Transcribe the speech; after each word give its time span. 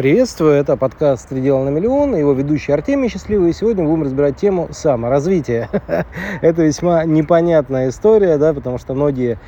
Приветствую, 0.00 0.54
это 0.54 0.78
подкаст 0.78 1.28
«Три 1.28 1.42
дела 1.42 1.62
на 1.62 1.68
миллион», 1.68 2.16
его 2.16 2.32
ведущий 2.32 2.72
Артемий 2.72 3.10
Счастливый, 3.10 3.50
и 3.50 3.52
сегодня 3.52 3.84
будем 3.84 4.04
разбирать 4.04 4.34
тему 4.36 4.68
саморазвития. 4.70 5.68
это 6.40 6.62
весьма 6.62 7.04
непонятная 7.04 7.90
история, 7.90 8.38
да, 8.38 8.54
потому 8.54 8.78
что 8.78 8.94
многие 8.94 9.38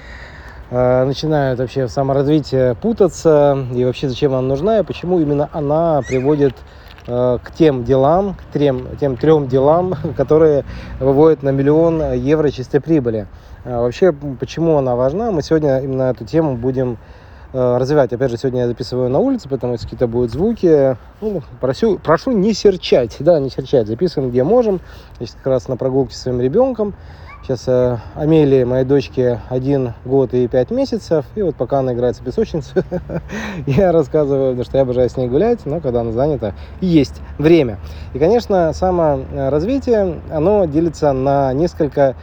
э, 0.69 1.04
начинают 1.04 1.59
вообще 1.59 1.87
в 1.87 1.91
саморазвитие 1.91 2.75
путаться, 2.75 3.67
и 3.75 3.83
вообще 3.83 4.11
зачем 4.11 4.35
она 4.35 4.43
нужна, 4.43 4.80
и 4.80 4.83
почему 4.83 5.21
именно 5.21 5.49
она 5.54 6.03
приводит 6.06 6.53
э, 7.06 7.38
к 7.42 7.50
тем 7.53 7.84
делам, 7.84 8.34
к 8.34 8.53
трем, 8.53 8.88
тем 9.00 9.16
трем 9.16 9.48
делам, 9.48 9.94
которые 10.19 10.66
выводят 11.00 11.42
на 11.42 11.48
миллион 11.48 12.12
евро 12.12 12.50
чистой 12.50 12.82
прибыли. 12.82 13.26
А 13.64 13.80
вообще, 13.80 14.12
почему 14.12 14.76
она 14.76 14.96
важна, 14.96 15.30
мы 15.30 15.40
сегодня 15.40 15.78
именно 15.78 16.10
эту 16.10 16.27
тему 16.27 16.56
будем 16.56 16.98
развивать. 17.52 18.12
Опять 18.12 18.30
же, 18.30 18.37
сегодня 18.37 18.62
я 18.62 18.66
записываю 18.66 19.10
на 19.10 19.19
улице, 19.19 19.48
поэтому 19.48 19.74
если 19.74 19.87
какие-то 19.87 20.06
будут 20.06 20.30
звуки, 20.30 20.96
ну, 21.20 21.42
прошу, 21.60 21.98
прошу 21.98 22.33
не 22.33 22.55
серчать, 22.55 23.16
да, 23.20 23.38
не 23.38 23.51
серчать. 23.51 23.87
Записываем, 23.87 24.30
где 24.30 24.43
можем. 24.43 24.80
Я 25.20 25.27
сейчас 25.27 25.37
как 25.37 25.47
раз 25.47 25.69
на 25.69 25.77
прогулке 25.77 26.15
со 26.15 26.23
своим 26.23 26.41
ребенком. 26.41 26.95
Сейчас 27.43 27.65
э, 27.66 27.98
Амелии, 28.15 28.62
моей 28.62 28.84
дочке, 28.84 29.41
один 29.48 29.95
год 30.05 30.33
и 30.33 30.46
пять 30.46 30.70
месяцев. 30.70 31.24
И 31.34 31.43
вот 31.43 31.57
пока 31.57 31.80
она 31.80 31.93
играет 31.93 32.16
в 32.16 32.23
песочницу, 32.23 32.84
я 33.66 33.91
рассказываю, 33.91 34.51
потому 34.51 34.65
что 34.65 34.77
я 34.77 34.82
обожаю 34.82 35.10
с 35.10 35.16
ней 35.16 35.27
гулять, 35.27 35.66
но 35.66 35.80
когда 35.80 36.02
она 36.02 36.12
занята, 36.12 36.55
есть 36.80 37.21
время. 37.38 37.80
И, 38.15 38.21
конечно, 38.21 38.73
саморазвитие, 38.73 40.21
оно 40.30 40.66
делится 40.66 41.12
на 41.12 41.52
несколько 41.52 42.15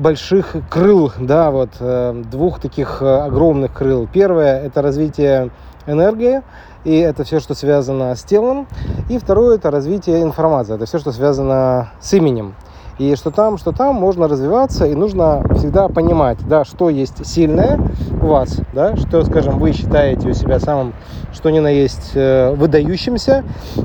больших 0.00 0.56
крыл, 0.70 1.12
да, 1.18 1.50
вот 1.50 1.70
э, 1.78 2.22
двух 2.30 2.58
таких 2.58 3.02
э, 3.02 3.18
огромных 3.20 3.74
крыл. 3.74 4.08
Первое– 4.10 4.60
это 4.64 4.80
развитие 4.80 5.50
энергии, 5.86 6.42
и 6.84 6.96
это 6.96 7.24
все, 7.24 7.38
что 7.38 7.54
связано 7.54 8.16
с 8.16 8.22
телом. 8.22 8.66
И 9.10 9.18
второе– 9.18 9.56
это 9.56 9.70
развитие 9.70 10.22
информации, 10.22 10.74
это 10.74 10.86
все, 10.86 10.98
что 10.98 11.12
связано 11.12 11.90
с 12.00 12.14
именем. 12.14 12.54
И 13.00 13.16
что 13.16 13.30
там, 13.30 13.56
что 13.56 13.72
там, 13.72 13.94
можно 13.94 14.28
развиваться, 14.28 14.84
и 14.84 14.94
нужно 14.94 15.42
всегда 15.54 15.88
понимать, 15.88 16.36
да, 16.46 16.66
что 16.66 16.90
есть 16.90 17.24
сильное 17.26 17.80
у 18.22 18.26
вас, 18.26 18.60
да, 18.74 18.94
что, 18.96 19.24
скажем, 19.24 19.58
вы 19.58 19.72
считаете 19.72 20.28
у 20.28 20.34
себя 20.34 20.60
самым, 20.60 20.92
что 21.32 21.48
ни 21.48 21.60
на 21.60 21.68
есть, 21.68 22.10
э, 22.14 22.54
выдающимся. 22.54 23.42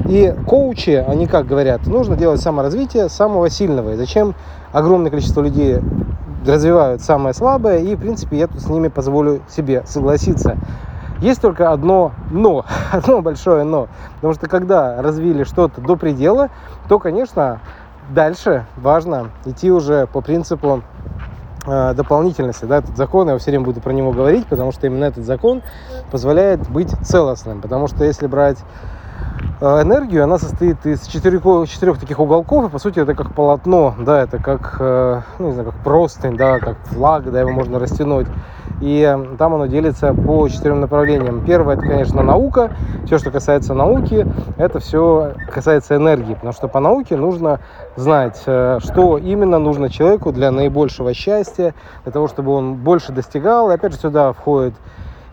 И 0.09 0.35
коучи, 0.45 1.01
они 1.07 1.27
как 1.27 1.47
говорят, 1.47 1.87
нужно 1.87 2.17
делать 2.17 2.41
саморазвитие 2.41 3.07
самого 3.07 3.49
сильного. 3.49 3.93
И 3.93 3.95
зачем 3.95 4.35
огромное 4.73 5.11
количество 5.11 5.39
людей 5.39 5.77
развивают 6.45 7.01
самое 7.01 7.33
слабое, 7.33 7.79
и, 7.79 7.95
в 7.95 8.01
принципе, 8.01 8.37
я 8.39 8.47
тут 8.47 8.59
с 8.59 8.67
ними 8.67 8.89
позволю 8.89 9.43
себе 9.47 9.83
согласиться. 9.85 10.57
Есть 11.21 11.39
только 11.39 11.71
одно 11.71 12.11
но, 12.31 12.65
одно 12.91 13.21
большое 13.21 13.63
но. 13.63 13.87
Потому 14.15 14.33
что 14.33 14.49
когда 14.49 15.01
развили 15.01 15.45
что-то 15.45 15.79
до 15.79 15.95
предела, 15.95 16.49
то, 16.89 16.99
конечно, 16.99 17.61
дальше 18.09 18.65
важно 18.77 19.31
идти 19.45 19.71
уже 19.71 20.07
по 20.07 20.21
принципу 20.21 20.81
э, 21.65 21.93
дополнительности. 21.93 22.65
Да, 22.65 22.77
этот 22.77 22.97
закон, 22.97 23.29
я 23.29 23.37
все 23.37 23.51
время 23.51 23.65
буду 23.65 23.81
про 23.81 23.91
него 23.91 24.11
говорить, 24.11 24.45
потому 24.47 24.71
что 24.71 24.87
именно 24.87 25.05
этот 25.05 25.25
закон 25.25 25.61
позволяет 26.11 26.69
быть 26.69 26.91
целостным. 27.03 27.61
Потому 27.61 27.87
что 27.87 28.03
если 28.03 28.27
брать 28.27 28.57
Э, 29.61 29.81
энергию, 29.83 30.23
она 30.23 30.37
состоит 30.37 30.85
из 30.85 31.07
четырех, 31.07 31.43
четырех 31.69 31.97
таких 31.97 32.19
уголков, 32.19 32.65
и 32.65 32.69
по 32.69 32.77
сути 32.77 32.99
это 32.99 33.13
как 33.13 33.33
полотно, 33.33 33.95
да, 33.99 34.21
это 34.21 34.37
как, 34.37 34.77
э, 34.79 35.21
ну, 35.39 35.47
не 35.47 35.53
знаю, 35.53 35.71
как 35.71 35.81
простынь, 35.81 36.35
да, 36.35 36.59
как 36.59 36.77
флаг, 36.87 37.31
да, 37.31 37.39
его 37.39 37.51
можно 37.51 37.79
растянуть. 37.79 38.27
И 38.81 39.01
э, 39.01 39.37
там 39.37 39.53
оно 39.53 39.65
делится 39.65 40.13
по 40.13 40.47
четырем 40.49 40.81
направлениям. 40.81 41.43
Первое, 41.45 41.75
это, 41.75 41.83
конечно, 41.83 42.21
наука. 42.21 42.71
Все, 43.05 43.17
что 43.17 43.31
касается 43.31 43.73
науки, 43.73 44.27
это 44.57 44.79
все 44.79 45.33
касается 45.51 45.95
энергии, 45.95 46.33
потому 46.33 46.53
что 46.53 46.67
по 46.67 46.79
науке 46.79 47.15
нужно 47.15 47.59
знать, 47.95 48.37
что 48.39 49.17
именно 49.17 49.59
нужно 49.59 49.89
человеку 49.89 50.31
для 50.31 50.51
наибольшего 50.51 51.13
счастья, 51.13 51.73
для 52.03 52.11
того, 52.11 52.27
чтобы 52.27 52.51
он 52.51 52.75
больше 52.75 53.11
достигал. 53.11 53.69
И 53.69 53.73
опять 53.73 53.93
же 53.93 53.99
сюда 53.99 54.33
входит 54.33 54.73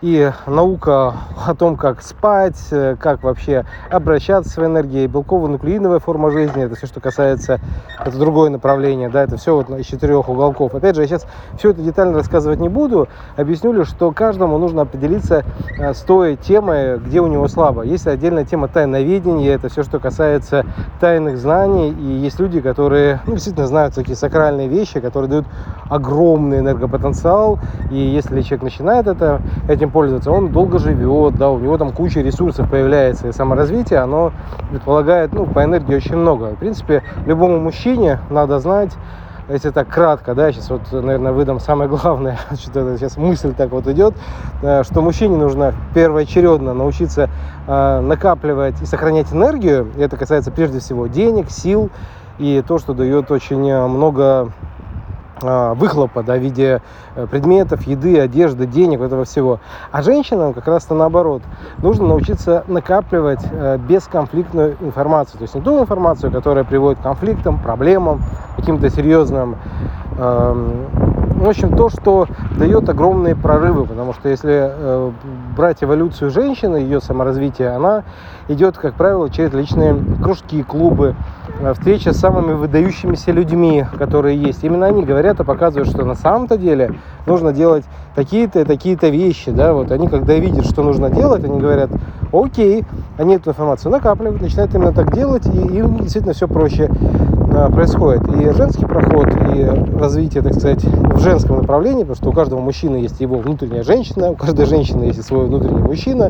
и 0.03 0.29
наука 0.47 1.13
о 1.47 1.55
том, 1.55 1.77
как 1.77 2.01
спать, 2.01 2.59
э, 2.71 2.97
как 2.99 3.23
вообще 3.23 3.63
обращаться 3.89 4.49
с 4.49 4.53
своей 4.53 4.69
энергией, 4.69 5.07
белково-нуклеиновая 5.07 5.99
форма 5.99 6.29
жизни, 6.29 6.61
это 6.61 6.75
все, 6.75 6.87
что 6.87 6.99
касается, 6.99 7.61
это 8.05 8.17
другое 8.19 8.49
направление, 8.49 9.07
да, 9.07 9.23
это 9.23 9.37
все 9.37 9.55
вот 9.55 9.69
из 9.69 9.85
четырех 9.85 10.27
уголков. 10.27 10.75
Опять 10.75 10.97
же, 10.97 11.03
я 11.03 11.07
сейчас 11.07 11.25
все 11.57 11.69
это 11.69 11.81
детально 11.81 12.17
рассказывать 12.17 12.59
не 12.59 12.67
буду, 12.67 13.07
объясню 13.37 13.71
лишь, 13.71 13.87
что 13.87 14.11
каждому 14.11 14.57
нужно 14.57 14.81
определиться 14.81 15.45
э, 15.79 15.93
с 15.93 16.01
той 16.01 16.35
темой, 16.35 16.97
где 16.97 17.21
у 17.21 17.27
него 17.27 17.47
слабо. 17.47 17.83
Есть 17.83 18.05
отдельная 18.05 18.43
тема 18.43 18.67
тайноведения, 18.67 19.55
это 19.55 19.69
все, 19.69 19.83
что 19.83 19.99
касается 19.99 20.65
тайных 20.99 21.37
знаний, 21.37 21.91
и 21.91 22.19
есть 22.23 22.41
люди, 22.41 22.59
которые 22.59 23.21
ну, 23.25 23.35
действительно 23.35 23.67
знают 23.67 23.95
такие 23.95 24.17
сакральные 24.17 24.67
вещи, 24.67 24.99
которые 24.99 25.29
дают 25.29 25.45
огромный 25.89 26.59
энергопотенциал, 26.59 27.57
и 27.89 27.95
если 27.95 28.41
человек 28.41 28.63
начинает 28.63 29.07
это, 29.07 29.41
этим 29.69 29.92
пользоваться, 29.93 30.31
он 30.31 30.51
долго 30.51 30.79
живет, 30.79 31.35
да, 31.35 31.49
у 31.49 31.59
него 31.59 31.77
там 31.77 31.93
куча 31.93 32.19
ресурсов 32.19 32.69
появляется, 32.69 33.29
и 33.29 33.31
саморазвитие, 33.31 33.99
оно 33.99 34.33
предполагает, 34.71 35.31
ну, 35.31 35.45
по 35.45 35.63
энергии 35.63 35.95
очень 35.95 36.17
много. 36.17 36.55
В 36.55 36.57
принципе, 36.57 37.03
любому 37.25 37.59
мужчине 37.59 38.19
надо 38.29 38.59
знать, 38.59 38.91
если 39.49 39.69
так 39.69 39.87
кратко, 39.89 40.35
да, 40.35 40.51
сейчас 40.51 40.69
вот, 40.69 40.91
наверное, 40.91 41.31
выдам 41.31 41.59
самое 41.59 41.89
главное, 41.89 42.37
что-то 42.53 42.97
сейчас 42.97 43.17
мысль 43.17 43.53
так 43.53 43.71
вот 43.71 43.87
идет, 43.87 44.15
э, 44.61 44.83
что 44.83 45.01
мужчине 45.01 45.37
нужно 45.37 45.73
первоочередно 45.93 46.73
научиться 46.73 47.29
э, 47.67 47.99
накапливать 48.01 48.81
и 48.81 48.85
сохранять 48.85 49.31
энергию, 49.31 49.91
и 49.95 50.01
это 50.01 50.17
касается 50.17 50.51
прежде 50.51 50.79
всего 50.79 51.07
денег, 51.07 51.49
сил, 51.49 51.89
и 52.39 52.63
то, 52.67 52.79
что 52.79 52.93
дает 52.93 53.29
очень 53.29 53.59
много 53.87 54.23
а, 54.23 54.49
выхлопа 55.41 56.23
да, 56.23 56.35
в 56.35 56.39
виде 56.39 56.81
э, 57.15 57.27
предметов, 57.27 57.83
еды, 57.83 58.19
одежды, 58.19 58.65
денег, 58.65 59.01
этого 59.01 59.25
всего. 59.25 59.59
А 59.91 60.01
женщинам 60.01 60.53
как 60.53 60.67
раз-то 60.67 60.93
наоборот. 60.95 61.41
Нужно 61.79 62.07
научиться 62.07 62.63
накапливать 62.67 63.41
э, 63.51 63.77
бесконфликтную 63.77 64.77
информацию. 64.79 65.39
То 65.39 65.43
есть 65.43 65.55
не 65.55 65.61
ту 65.61 65.79
информацию, 65.79 66.31
которая 66.31 66.63
приводит 66.63 66.99
к 66.99 67.03
конфликтам, 67.03 67.59
проблемам, 67.59 68.21
каким-то 68.55 68.89
серьезным 68.89 69.57
эм, 70.17 71.22
в 71.23 71.49
общем, 71.49 71.75
то, 71.75 71.89
что 71.89 72.27
дает 72.57 72.87
огромные 72.87 73.35
прорывы, 73.35 73.85
потому 73.85 74.13
что 74.13 74.29
если 74.29 74.71
э, 74.71 75.11
брать 75.55 75.83
эволюцию 75.83 76.31
женщины, 76.31 76.77
ее 76.77 77.01
саморазвитие, 77.01 77.69
она 77.69 78.03
идет, 78.47 78.77
как 78.77 78.95
правило, 78.95 79.29
через 79.29 79.53
личные 79.53 79.97
кружки, 80.21 80.63
клубы, 80.63 81.15
э, 81.59 81.73
встреча 81.73 82.13
с 82.13 82.17
самыми 82.17 82.53
выдающимися 82.53 83.31
людьми, 83.31 83.85
которые 83.97 84.37
есть. 84.37 84.63
Именно 84.63 84.85
они 84.85 85.03
говорят 85.03 85.39
и 85.39 85.43
показывают, 85.43 85.89
что 85.89 86.05
на 86.05 86.15
самом-то 86.15 86.57
деле 86.57 86.95
нужно 87.25 87.51
делать 87.51 87.83
такие-то 88.15 88.65
такие-то 88.65 89.09
вещи. 89.09 89.51
Да? 89.51 89.73
Вот 89.73 89.91
они, 89.91 90.07
когда 90.07 90.35
видят, 90.35 90.65
что 90.65 90.83
нужно 90.83 91.09
делать, 91.09 91.43
они 91.43 91.59
говорят, 91.59 91.89
окей, 92.31 92.85
они 93.17 93.35
эту 93.35 93.51
информацию 93.51 93.91
накапливают, 93.91 94.41
начинают 94.41 94.73
именно 94.73 94.93
так 94.93 95.13
делать, 95.13 95.45
и 95.45 95.57
им 95.57 95.97
действительно 95.97 96.33
все 96.33 96.47
проще 96.47 96.89
происходит. 97.71 98.27
И 98.29 98.51
женский 98.53 98.85
проход, 98.85 99.27
и 99.55 99.97
развитие, 99.97 100.43
так 100.43 100.53
сказать, 100.53 100.83
в 100.83 101.19
женском 101.19 101.57
направлении, 101.57 102.03
потому 102.03 102.15
что 102.15 102.29
у 102.29 102.33
каждого 102.33 102.59
мужчины 102.59 102.97
есть 102.97 103.21
его 103.21 103.37
внутренняя 103.37 103.83
женщина, 103.83 104.31
у 104.31 104.35
каждой 104.35 104.65
женщины 104.65 105.03
есть 105.05 105.23
свой 105.23 105.45
внутренний 105.45 105.81
мужчина. 105.81 106.29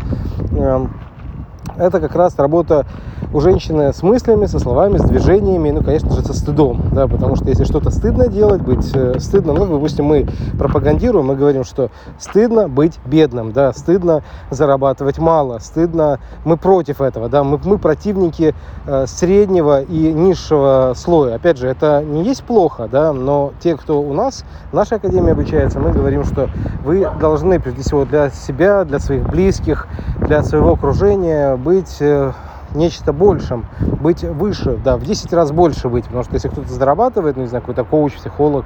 Это 1.78 2.00
как 2.00 2.16
раз 2.16 2.38
работа 2.38 2.86
у 3.34 3.40
женщины 3.40 3.94
с 3.94 4.04
мыслями, 4.04 4.46
со 4.46 4.60
словами, 4.60 4.98
с 4.98 5.04
движениями, 5.04 5.72
ну, 5.72 5.82
конечно 5.82 6.12
же, 6.12 6.22
со 6.22 6.34
стыдом, 6.34 6.84
да, 6.92 7.08
потому 7.08 7.36
что 7.36 7.46
если 7.50 7.64
что-то 7.64 7.90
стыдно 7.90 8.28
делать, 8.28 8.62
быть 8.62 8.92
э, 8.94 9.20
стыдно, 9.20 9.54
ну, 9.54 9.66
допустим, 9.66 10.06
мы 10.06 10.28
пропагандируем, 10.60 11.26
мы 11.26 11.36
говорим, 11.36 11.64
что 11.64 11.90
стыдно 12.20 12.70
быть 12.70 13.00
бедным, 13.06 13.52
да, 13.52 13.74
стыдно 13.74 14.22
зарабатывать 14.52 15.18
мало, 15.18 15.58
стыдно, 15.58 16.20
мы 16.46 16.58
против 16.58 17.02
этого, 17.02 17.28
да, 17.28 17.44
мы, 17.44 17.60
мы 17.64 17.80
противники 17.80 18.54
э, 18.86 19.06
среднего 19.08 19.82
и 19.82 20.14
низшего 20.14 20.94
слоя. 20.96 21.36
Опять 21.36 21.58
же, 21.58 21.68
это 21.68 22.04
не 22.04 22.24
есть 22.24 22.44
плохо, 22.44 22.88
да, 22.92 23.14
но 23.14 23.52
те, 23.60 23.76
кто 23.76 24.00
у 24.00 24.14
нас, 24.14 24.46
в 24.72 24.76
нашей 24.76 24.98
академии 24.98 25.32
обучается, 25.32 25.80
мы 25.80 25.92
говорим, 25.92 26.24
что 26.24 26.50
вы 26.86 27.08
должны, 27.20 27.60
прежде 27.60 27.82
всего, 27.82 28.06
для 28.06 28.30
себя, 28.30 28.84
для 28.84 29.00
своих 29.00 29.28
близких, 29.28 29.88
для 30.20 30.44
своего 30.44 30.74
окружения 30.74 31.56
быть 31.64 31.98
э, 32.02 32.34
нечто 32.76 33.14
большим, 33.14 33.66
быть 33.80 34.24
выше, 34.24 34.78
да, 34.84 34.98
в 34.98 35.04
10 35.04 35.32
раз 35.34 35.52
больше 35.52 35.90
быть, 35.90 36.06
потому 36.06 36.24
что 36.24 36.34
если 36.34 36.50
кто-то 36.50 36.72
зарабатывает, 36.72 37.36
ну, 37.36 37.44
не 37.44 37.48
знаю, 37.48 37.62
какой-то 37.62 37.84
коуч, 37.86 38.14
психолог, 38.16 38.66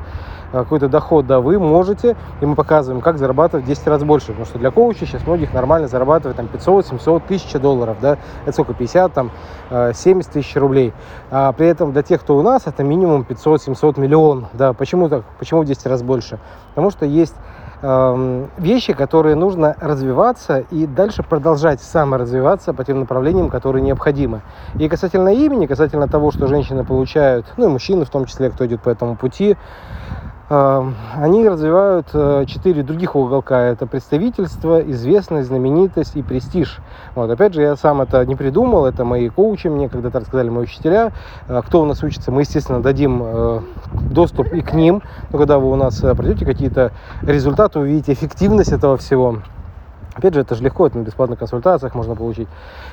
э, 0.52 0.58
какой-то 0.58 0.90
доход, 0.90 1.28
да, 1.28 1.40
вы 1.40 1.60
можете, 1.60 2.16
и 2.42 2.46
мы 2.46 2.56
показываем, 2.56 3.02
как 3.02 3.18
зарабатывать 3.18 3.66
в 3.66 3.68
10 3.68 3.88
раз 3.88 4.04
больше, 4.04 4.28
потому 4.28 4.46
что 4.46 4.58
для 4.58 4.72
коуча 4.72 5.06
сейчас 5.06 5.26
многих 5.28 5.54
нормально 5.54 5.88
зарабатывать 5.88 6.38
там 6.38 6.48
500, 6.48 6.88
700, 6.88 7.24
1000 7.26 7.60
долларов, 7.60 7.98
да, 8.02 8.18
это 8.44 8.54
сколько, 8.54 8.74
50, 8.74 9.14
там, 9.14 9.32
70 9.70 10.30
э, 10.30 10.34
тысяч 10.34 10.56
рублей, 10.56 10.94
а 11.30 11.52
при 11.52 11.68
этом 11.68 11.94
для 11.94 12.02
тех, 12.02 12.22
кто 12.22 12.38
у 12.38 12.42
нас, 12.42 12.64
это 12.66 12.84
минимум 12.84 13.24
500, 13.24 13.62
700, 13.62 13.98
миллион, 13.98 14.48
да, 14.54 14.74
почему 14.74 15.08
так, 15.08 15.24
почему 15.38 15.62
в 15.62 15.66
10 15.66 15.86
раз 15.86 16.02
больше? 16.02 16.40
Потому 16.70 16.90
что 16.90 17.06
есть 17.06 17.36
вещи, 17.82 18.94
которые 18.94 19.36
нужно 19.36 19.76
развиваться 19.80 20.60
и 20.72 20.88
дальше 20.88 21.24
продолжать 21.24 21.82
саморазвиваться 21.82 22.74
по 22.74 22.84
тем 22.84 23.02
направлениям, 23.02 23.50
которые 23.50 23.84
необходимы. 23.84 24.42
И 24.80 24.90
касательно 24.90 25.30
имени, 25.30 25.68
касательно 25.68 26.08
того, 26.08 26.32
что 26.32 26.48
женщины 26.48 26.84
получают, 26.84 27.46
ну 27.58 27.66
и 27.66 27.72
мужчины 27.72 28.06
в 28.06 28.10
том 28.10 28.26
числе, 28.26 28.50
кто 28.50 28.66
идет 28.66 28.82
по 28.82 28.90
этому 28.90 29.16
пути, 29.16 29.58
Эм, 29.58 30.27
они 30.50 31.48
развивают 31.48 32.08
э, 32.14 32.46
четыре 32.48 32.82
других 32.82 33.18
уголка. 33.18 33.64
Это 33.64 33.86
представительство, 33.86 34.80
известность, 34.92 35.50
знаменитость 35.50 36.16
и 36.16 36.22
престиж. 36.22 36.80
Вот. 37.16 37.30
Опять 37.30 37.54
же, 37.54 37.62
я 37.62 37.76
сам 37.76 38.02
это 38.02 38.26
не 38.26 38.36
придумал, 38.36 38.86
это 38.86 39.04
мои 39.04 39.28
коучи 39.28 39.68
мне 39.68 39.90
когда-то 39.90 40.22
рассказали, 40.22 40.50
мои 40.50 40.64
учителя. 40.64 41.12
Э, 41.50 41.62
кто 41.66 41.82
у 41.82 41.86
нас 41.86 42.02
учится, 42.02 42.32
мы, 42.32 42.42
естественно, 42.42 42.82
дадим 42.82 43.22
э, 43.24 43.62
доступ 44.10 44.54
и 44.54 44.62
к 44.62 44.74
ним. 44.74 45.02
Но 45.32 45.38
когда 45.38 45.60
вы 45.60 45.70
у 45.70 45.76
нас 45.76 46.00
пройдете 46.00 46.46
какие-то 46.46 46.94
результаты, 47.24 47.80
увидите 47.80 48.14
эффективность 48.14 48.72
этого 48.72 48.96
всего, 48.96 49.40
Опять 50.18 50.34
же, 50.34 50.42
это 50.42 50.56
же 50.56 50.64
легко, 50.64 50.88
это 50.88 50.98
на 50.98 51.04
бесплатных 51.04 51.38
консультациях 51.38 51.94
можно 51.94 52.16
получить. 52.16 52.48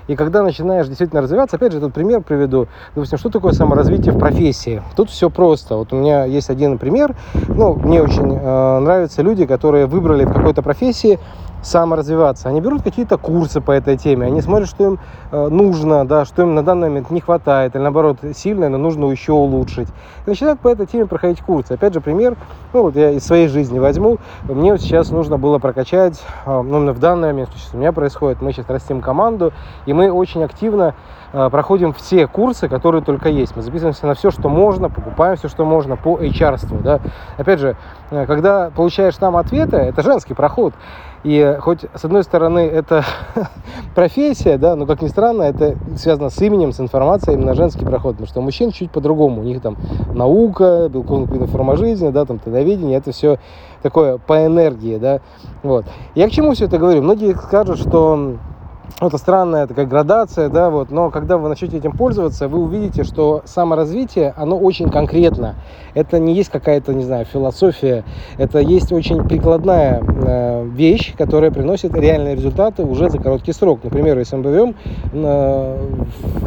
И 0.09 0.15
когда 0.15 0.43
начинаешь 0.43 0.87
действительно 0.87 1.23
развиваться, 1.23 1.57
опять 1.57 1.73
же, 1.73 1.79
этот 1.79 1.95
пример 1.95 2.21
приведу. 2.21 2.69
Допустим, 2.95 3.17
что 3.17 3.31
такое 3.31 3.53
саморазвитие 3.53 4.13
в 4.13 4.19
профессии? 4.19 4.83
Тут 4.95 5.09
все 5.09 5.31
просто. 5.31 5.77
Вот 5.77 5.93
у 5.95 5.97
меня 5.97 6.27
есть 6.27 6.51
один 6.51 6.77
пример. 6.77 7.17
Ну, 7.49 7.75
мне 7.75 8.03
очень 8.03 8.31
э, 8.31 8.79
нравятся 8.79 9.23
люди, 9.23 9.47
которые 9.47 9.87
выбрали 9.87 10.27
в 10.27 10.35
какой-то 10.35 10.61
профессии 10.61 11.19
саморазвиваться. 11.65 12.49
Они 12.49 12.61
берут 12.61 12.83
какие-то 12.83 13.17
курсы 13.19 13.61
по 13.61 13.73
этой 13.73 13.97
теме, 13.97 14.27
они 14.27 14.43
смотрят, 14.43 14.69
что 14.69 14.85
им 14.85 14.99
э, 15.33 15.49
нужно, 15.49 16.07
да, 16.07 16.25
что 16.25 16.43
им 16.43 16.55
на 16.55 16.63
данный 16.63 16.89
момент 16.89 17.11
не 17.11 17.21
хватает, 17.21 17.75
или 17.75 17.83
наоборот, 17.83 18.19
сильно, 18.35 18.69
но 18.69 18.79
нужно 18.79 19.07
еще 19.07 19.33
улучшить. 19.33 19.89
И 20.27 20.31
начинают 20.31 20.61
по 20.61 20.69
этой 20.69 20.87
теме 20.87 21.07
проходить 21.07 21.41
курсы. 21.41 21.73
Опять 21.73 21.95
же, 21.95 22.01
пример, 22.01 22.37
ну 22.73 22.83
вот 22.83 22.97
я 22.97 23.11
из 23.11 23.25
своей 23.25 23.49
жизни 23.49 23.79
возьму. 23.79 24.19
Мне 24.45 24.73
вот 24.73 24.81
сейчас 24.81 25.11
нужно 25.11 25.39
было 25.39 25.59
прокачать, 25.59 26.23
э, 26.47 26.63
ну, 26.63 26.93
в 26.93 26.99
данный 26.99 27.29
момент, 27.29 27.51
что 27.51 27.59
сейчас 27.59 27.75
у 27.75 27.79
меня 27.79 27.93
происходит, 27.93 28.43
мы 28.43 28.53
сейчас 28.53 28.69
растим 28.69 29.01
команду, 29.01 29.53
и 29.87 29.93
мы 29.93 30.13
очень 30.13 30.45
активно 30.45 30.95
э, 31.33 31.49
проходим 31.51 31.95
все 31.95 32.27
курсы, 32.27 32.69
которые 32.69 33.03
только 33.03 33.31
есть. 33.31 33.57
Мы 33.57 33.63
записываемся 33.63 34.07
на 34.07 34.15
все, 34.15 34.31
что 34.31 34.49
можно, 34.49 34.91
покупаем 34.91 35.37
все, 35.37 35.49
что 35.49 35.65
можно 35.65 35.97
по 35.97 36.19
HR. 36.19 36.83
Да. 36.83 37.01
Опять 37.39 37.61
же, 37.61 37.77
когда 38.11 38.71
получаешь 38.71 39.17
там 39.17 39.37
ответы, 39.37 39.77
это 39.77 40.03
женский 40.03 40.35
проход. 40.35 40.75
И 41.25 41.57
хоть, 41.61 41.87
с 41.95 42.05
одной 42.05 42.23
стороны, 42.23 42.61
это 42.61 43.03
профессия, 43.95 44.59
да, 44.59 44.77
но, 44.77 44.85
как 44.85 45.01
ни 45.01 45.09
странно, 45.09 45.43
это 45.43 45.77
связано 45.97 46.29
с 46.29 46.39
именем, 46.43 46.73
с 46.73 46.81
информацией, 46.81 47.37
именно 47.37 47.55
женский 47.55 47.87
проход, 47.87 48.13
потому 48.13 48.27
что 48.27 48.41
у 48.41 48.43
мужчин 48.43 48.71
чуть 48.73 48.91
по-другому. 48.91 49.41
У 49.41 49.45
них 49.45 49.63
там 49.63 49.79
наука, 50.13 50.91
белковая 50.91 51.47
форма 51.47 51.77
жизни, 51.77 52.11
да, 52.11 52.27
там 52.27 52.39
тедоведение, 52.39 52.99
это 52.99 53.13
все 53.13 53.39
такое 53.83 54.19
по 54.19 54.45
энергии, 54.45 54.99
да, 54.99 55.21
вот. 55.63 55.87
Я 56.15 56.29
к 56.29 56.31
чему 56.31 56.53
все 56.53 56.67
это 56.67 56.77
говорю? 56.77 57.01
Многие 57.01 57.35
скажут, 57.35 57.79
что 57.79 58.37
это 59.01 59.19
странная 59.19 59.67
такая 59.67 59.87
градация, 59.87 60.49
да, 60.49 60.71
вот, 60.71 60.91
но 60.91 61.11
когда 61.11 61.37
вы 61.37 61.49
начнете 61.49 61.79
этим 61.79 61.93
пользоваться, 61.93 62.49
вы 62.49 62.61
увидите, 62.61 63.05
что 63.05 63.43
саморазвитие, 63.45 64.33
оно 64.37 64.57
очень 64.57 64.89
конкретно. 64.89 65.57
Это 65.95 66.19
не 66.19 66.35
есть 66.35 66.51
какая-то, 66.51 66.95
не 66.95 67.05
знаю, 67.05 67.25
философия, 67.25 68.05
это 68.39 68.59
есть 68.59 68.93
очень 68.93 69.25
прикладная 69.25 70.03
э, 70.03 70.65
вещь, 70.67 71.15
которая 71.17 71.51
приносит 71.51 71.95
реальные 71.95 72.37
результаты 72.37 72.85
уже 72.85 73.11
за 73.11 73.19
короткий 73.19 73.53
срок. 73.53 73.81
Например, 73.83 74.19
если 74.19 74.37
мы 74.37 74.43
берем 74.43 74.75
э, 75.13 75.79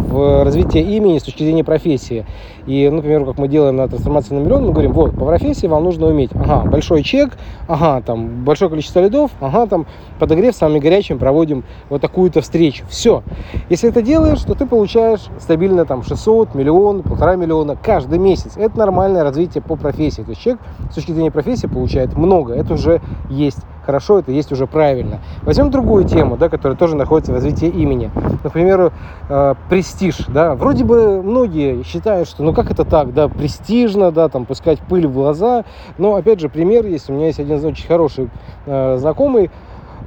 в 0.10 0.44
развитие 0.44 0.84
имени 0.84 1.20
с 1.20 1.24
точки 1.24 1.44
зрения 1.44 1.64
профессии, 1.64 2.26
и, 2.66 2.90
например, 2.90 3.26
как 3.26 3.38
мы 3.38 3.48
делаем 3.48 3.78
на 3.78 3.88
трансформации 3.88 4.34
на 4.34 4.40
миллион, 4.40 4.66
мы 4.66 4.72
говорим, 4.74 4.92
вот, 4.92 5.16
по 5.16 5.26
профессии 5.26 5.68
вам 5.68 5.86
нужно 5.86 6.08
уметь, 6.08 6.32
ага, 6.34 6.70
большой 6.70 7.02
чек, 7.02 7.38
ага, 7.68 8.02
там, 8.02 8.44
большое 8.44 8.70
количество 8.70 9.00
лидов, 9.00 9.32
ага, 9.40 9.68
там, 9.68 9.86
подогрев 10.20 10.54
самыми 10.54 10.80
горячими 10.80 11.18
проводим 11.18 11.64
вот 11.90 12.02
такую-то 12.28 12.42
встречу. 12.42 12.86
Все. 12.90 13.24
Если 13.70 13.90
это 13.90 14.02
делаешь, 14.02 14.42
то 14.42 14.54
ты 14.54 14.66
получаешь 14.66 15.28
стабильно 15.40 15.86
там 15.86 16.04
600, 16.04 16.56
миллион, 16.56 17.04
полтора 17.04 17.36
миллиона 17.36 17.78
каждый 17.82 18.20
месяц. 18.20 18.58
Это 18.58 18.78
нормальное 18.78 19.24
развитие 19.24 19.62
по 19.62 19.76
профессии. 19.76 20.22
То 20.22 20.30
есть 20.30 20.42
человек 20.42 20.62
с 20.92 20.96
точки 20.96 21.12
зрения 21.12 21.32
профессии 21.32 21.68
получает 21.68 22.16
много. 22.18 22.54
Это 22.54 22.74
уже 22.74 23.02
есть 23.30 23.60
хорошо, 23.86 24.20
это 24.20 24.32
есть 24.34 24.52
уже 24.52 24.68
правильно. 24.68 25.22
Возьмем 25.44 25.72
другую 25.72 26.04
тему, 26.04 26.36
да, 26.36 26.50
которая 26.50 26.78
тоже 26.78 26.98
находится 26.98 27.32
в 27.32 27.36
развитии 27.36 27.70
имени. 27.70 28.12
Например, 28.44 28.92
э, 29.30 29.56
престиж. 29.70 30.26
Да. 30.28 30.56
Вроде 30.56 30.84
бы 30.84 31.22
многие 31.24 31.84
считают, 31.84 32.28
что 32.28 32.44
ну 32.44 32.54
как 32.54 32.70
это 32.70 32.84
так, 32.84 33.14
да, 33.14 33.30
престижно, 33.30 34.12
да, 34.12 34.28
там 34.28 34.46
пускать 34.46 34.80
пыль 34.80 35.08
в 35.08 35.14
глаза. 35.14 35.64
Но 35.98 36.16
опять 36.16 36.42
же 36.42 36.50
пример 36.50 36.86
есть. 36.86 37.10
У 37.10 37.14
меня 37.14 37.28
есть 37.28 37.40
один 37.40 37.64
очень 37.64 37.88
хороший 37.88 38.30
э, 38.66 38.98
знакомый, 38.98 39.50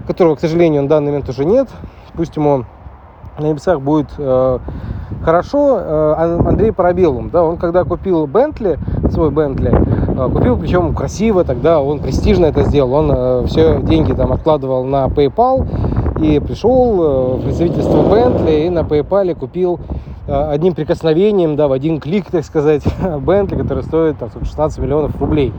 которого, 0.07 0.35
к 0.35 0.41
сожалению, 0.41 0.83
на 0.83 0.89
данный 0.89 1.09
момент 1.09 1.29
уже 1.29 1.45
нет. 1.45 1.69
Пусть 2.15 2.37
ему 2.37 2.65
на 3.39 3.45
небесах 3.45 3.81
будет 3.81 4.09
э, 4.19 4.59
хорошо. 5.23 5.79
Э, 5.81 6.15
Андрей 6.47 6.73
Парабеллум, 6.73 7.31
да, 7.31 7.43
он 7.45 7.57
когда 7.57 7.85
купил 7.85 8.27
Бентли, 8.27 8.79
свой 9.11 9.31
Бентли, 9.31 9.73
э, 9.73 10.29
купил, 10.33 10.57
причем 10.57 10.95
красиво 10.95 11.45
тогда, 11.45 11.81
он 11.81 12.01
престижно 12.01 12.47
это 12.47 12.63
сделал, 12.65 12.93
он 12.95 13.13
э, 13.13 13.45
все 13.47 13.81
деньги 13.83 14.13
там 14.13 14.33
откладывал 14.33 14.85
на 14.85 15.07
PayPal 15.07 15.67
и 16.21 16.39
пришел 16.41 17.03
э, 17.03 17.37
в 17.37 17.43
представительство 17.45 18.03
Бентли 18.03 18.67
и 18.67 18.71
на 18.71 18.81
PayPal 18.81 19.35
купил 19.35 19.81
одним 20.31 20.75
прикосновением, 20.75 21.57
да, 21.57 21.67
в 21.67 21.73
один 21.73 22.01
клик, 22.01 22.31
так 22.31 22.45
сказать, 22.45 22.83
Бентли, 23.21 23.57
который 23.57 23.83
стоит 23.83 24.19
там, 24.19 24.31
16 24.31 24.79
миллионов 24.79 25.21
рублей. 25.21 25.53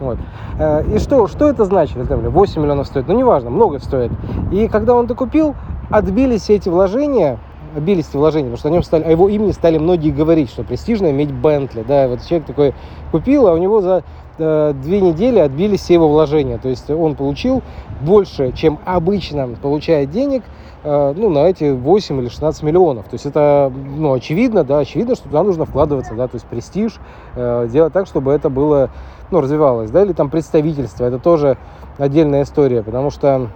Вот. 0.00 0.18
Э, 0.58 0.82
и 0.94 0.98
что, 0.98 1.26
что 1.28 1.48
это 1.48 1.64
значит? 1.64 1.96
Это 1.98 2.16
8 2.16 2.62
миллионов 2.62 2.86
стоит, 2.86 3.06
ну 3.06 3.16
неважно, 3.16 3.50
много 3.50 3.78
стоит. 3.80 4.10
И 4.50 4.68
когда 4.68 4.94
он 4.94 5.06
докупил, 5.06 5.54
отбились 5.90 6.48
эти 6.48 6.68
вложения, 6.68 7.38
отбились 7.76 8.08
эти 8.08 8.16
вложения, 8.16 8.50
потому 8.50 8.58
что 8.58 8.68
о 8.68 8.70
нем 8.72 8.82
стали, 8.82 9.02
о 9.02 9.10
его 9.10 9.28
имени 9.28 9.50
стали 9.52 9.78
многие 9.78 10.10
говорить, 10.10 10.48
что 10.48 10.62
престижно 10.62 11.10
иметь 11.10 11.30
Бентли, 11.30 11.84
да, 11.86 12.08
вот 12.08 12.24
человек 12.26 12.46
такой 12.46 12.74
купил, 13.12 13.46
а 13.46 13.52
у 13.52 13.58
него 13.58 13.82
за 13.82 14.04
э, 14.38 14.72
две 14.82 15.00
недели 15.00 15.38
отбились 15.38 15.80
все 15.80 15.94
его 15.94 16.08
вложения, 16.08 16.58
то 16.58 16.68
есть 16.68 16.90
он 16.90 17.14
получил 17.14 17.62
больше, 18.00 18.52
чем 18.52 18.78
обычно 18.86 19.48
получает 19.60 20.10
денег, 20.10 20.42
э, 20.42 20.63
ну, 20.84 21.30
на 21.30 21.46
эти 21.48 21.70
8 21.70 22.20
или 22.20 22.28
16 22.28 22.62
миллионов, 22.62 23.06
то 23.06 23.14
есть 23.14 23.26
это, 23.26 23.72
ну, 23.74 24.12
очевидно, 24.12 24.64
да, 24.64 24.78
очевидно, 24.78 25.14
что 25.14 25.24
туда 25.24 25.42
нужно 25.42 25.64
вкладываться, 25.64 26.14
да, 26.14 26.28
то 26.28 26.34
есть 26.34 26.46
престиж, 26.46 27.00
э, 27.34 27.68
делать 27.70 27.92
так, 27.92 28.06
чтобы 28.06 28.32
это 28.32 28.50
было, 28.50 28.90
ну, 29.30 29.40
развивалось, 29.40 29.90
да, 29.90 30.02
или 30.02 30.12
там 30.12 30.30
представительство, 30.30 31.04
это 31.04 31.18
тоже 31.18 31.56
отдельная 31.98 32.42
история, 32.42 32.82
потому 32.82 33.10
что 33.10 33.48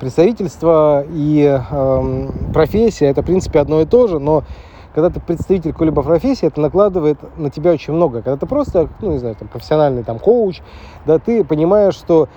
представительство 0.00 1.04
и 1.08 1.60
э, 1.70 2.28
профессия 2.52 3.06
это 3.06 3.22
в 3.22 3.26
принципе 3.26 3.60
одно 3.60 3.80
и 3.80 3.84
то 3.84 4.06
же, 4.06 4.18
но 4.18 4.44
когда 4.94 5.10
ты 5.10 5.20
представитель 5.20 5.72
какой-либо 5.72 6.02
профессии, 6.02 6.46
это 6.46 6.60
накладывает 6.60 7.18
на 7.38 7.50
тебя 7.50 7.72
очень 7.72 7.94
много. 7.94 8.20
Когда 8.20 8.36
ты 8.36 8.46
просто, 8.46 8.88
ну 9.00 9.12
не 9.12 9.18
знаю, 9.18 9.34
там, 9.36 9.48
профессиональный 9.48 10.04
там 10.04 10.18
коуч, 10.18 10.60
да, 11.06 11.18
ты 11.18 11.44
понимаешь, 11.44 11.94
что 11.94 12.28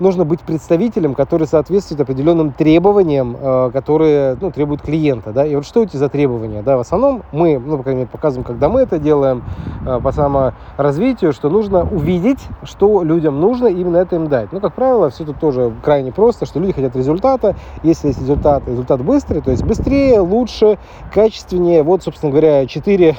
нужно 0.00 0.24
быть 0.24 0.40
представителем, 0.40 1.14
который 1.14 1.46
соответствует 1.46 2.00
определенным 2.00 2.52
требованиям, 2.52 3.36
э, 3.38 3.70
которые 3.72 4.36
ну, 4.40 4.50
требуют 4.50 4.82
клиента. 4.82 5.32
Да? 5.32 5.46
И 5.46 5.54
вот 5.54 5.66
что 5.66 5.82
эти 5.82 5.96
за 5.96 6.08
требования? 6.08 6.62
Да? 6.62 6.76
В 6.76 6.80
основном 6.80 7.22
мы, 7.32 7.58
ну, 7.58 7.78
по 7.78 7.82
крайней 7.82 8.00
мере, 8.00 8.10
показываем, 8.10 8.44
когда 8.44 8.68
мы 8.68 8.80
это 8.80 8.98
делаем 8.98 9.44
э, 9.86 10.00
по 10.02 10.12
саморазвитию, 10.12 11.32
что 11.32 11.50
нужно 11.50 11.82
увидеть, 11.82 12.40
что 12.62 13.02
людям 13.02 13.40
нужно, 13.40 13.66
именно 13.66 13.98
это 13.98 14.16
им 14.16 14.28
дать. 14.28 14.52
Ну, 14.52 14.60
как 14.60 14.74
правило, 14.74 15.10
все 15.10 15.24
тут 15.24 15.38
тоже 15.38 15.72
крайне 15.82 16.12
просто, 16.12 16.46
что 16.46 16.60
люди 16.60 16.72
хотят 16.72 16.96
результата. 16.96 17.56
Если 17.82 18.08
есть 18.08 18.20
результат, 18.20 18.66
результат 18.68 19.02
быстрый, 19.02 19.40
то 19.40 19.50
есть 19.50 19.64
быстрее, 19.64 20.20
лучше, 20.20 20.78
качественнее. 21.12 21.82
Вот, 21.82 22.02
собственно 22.02 22.30
говоря, 22.30 22.66
4 22.66 23.16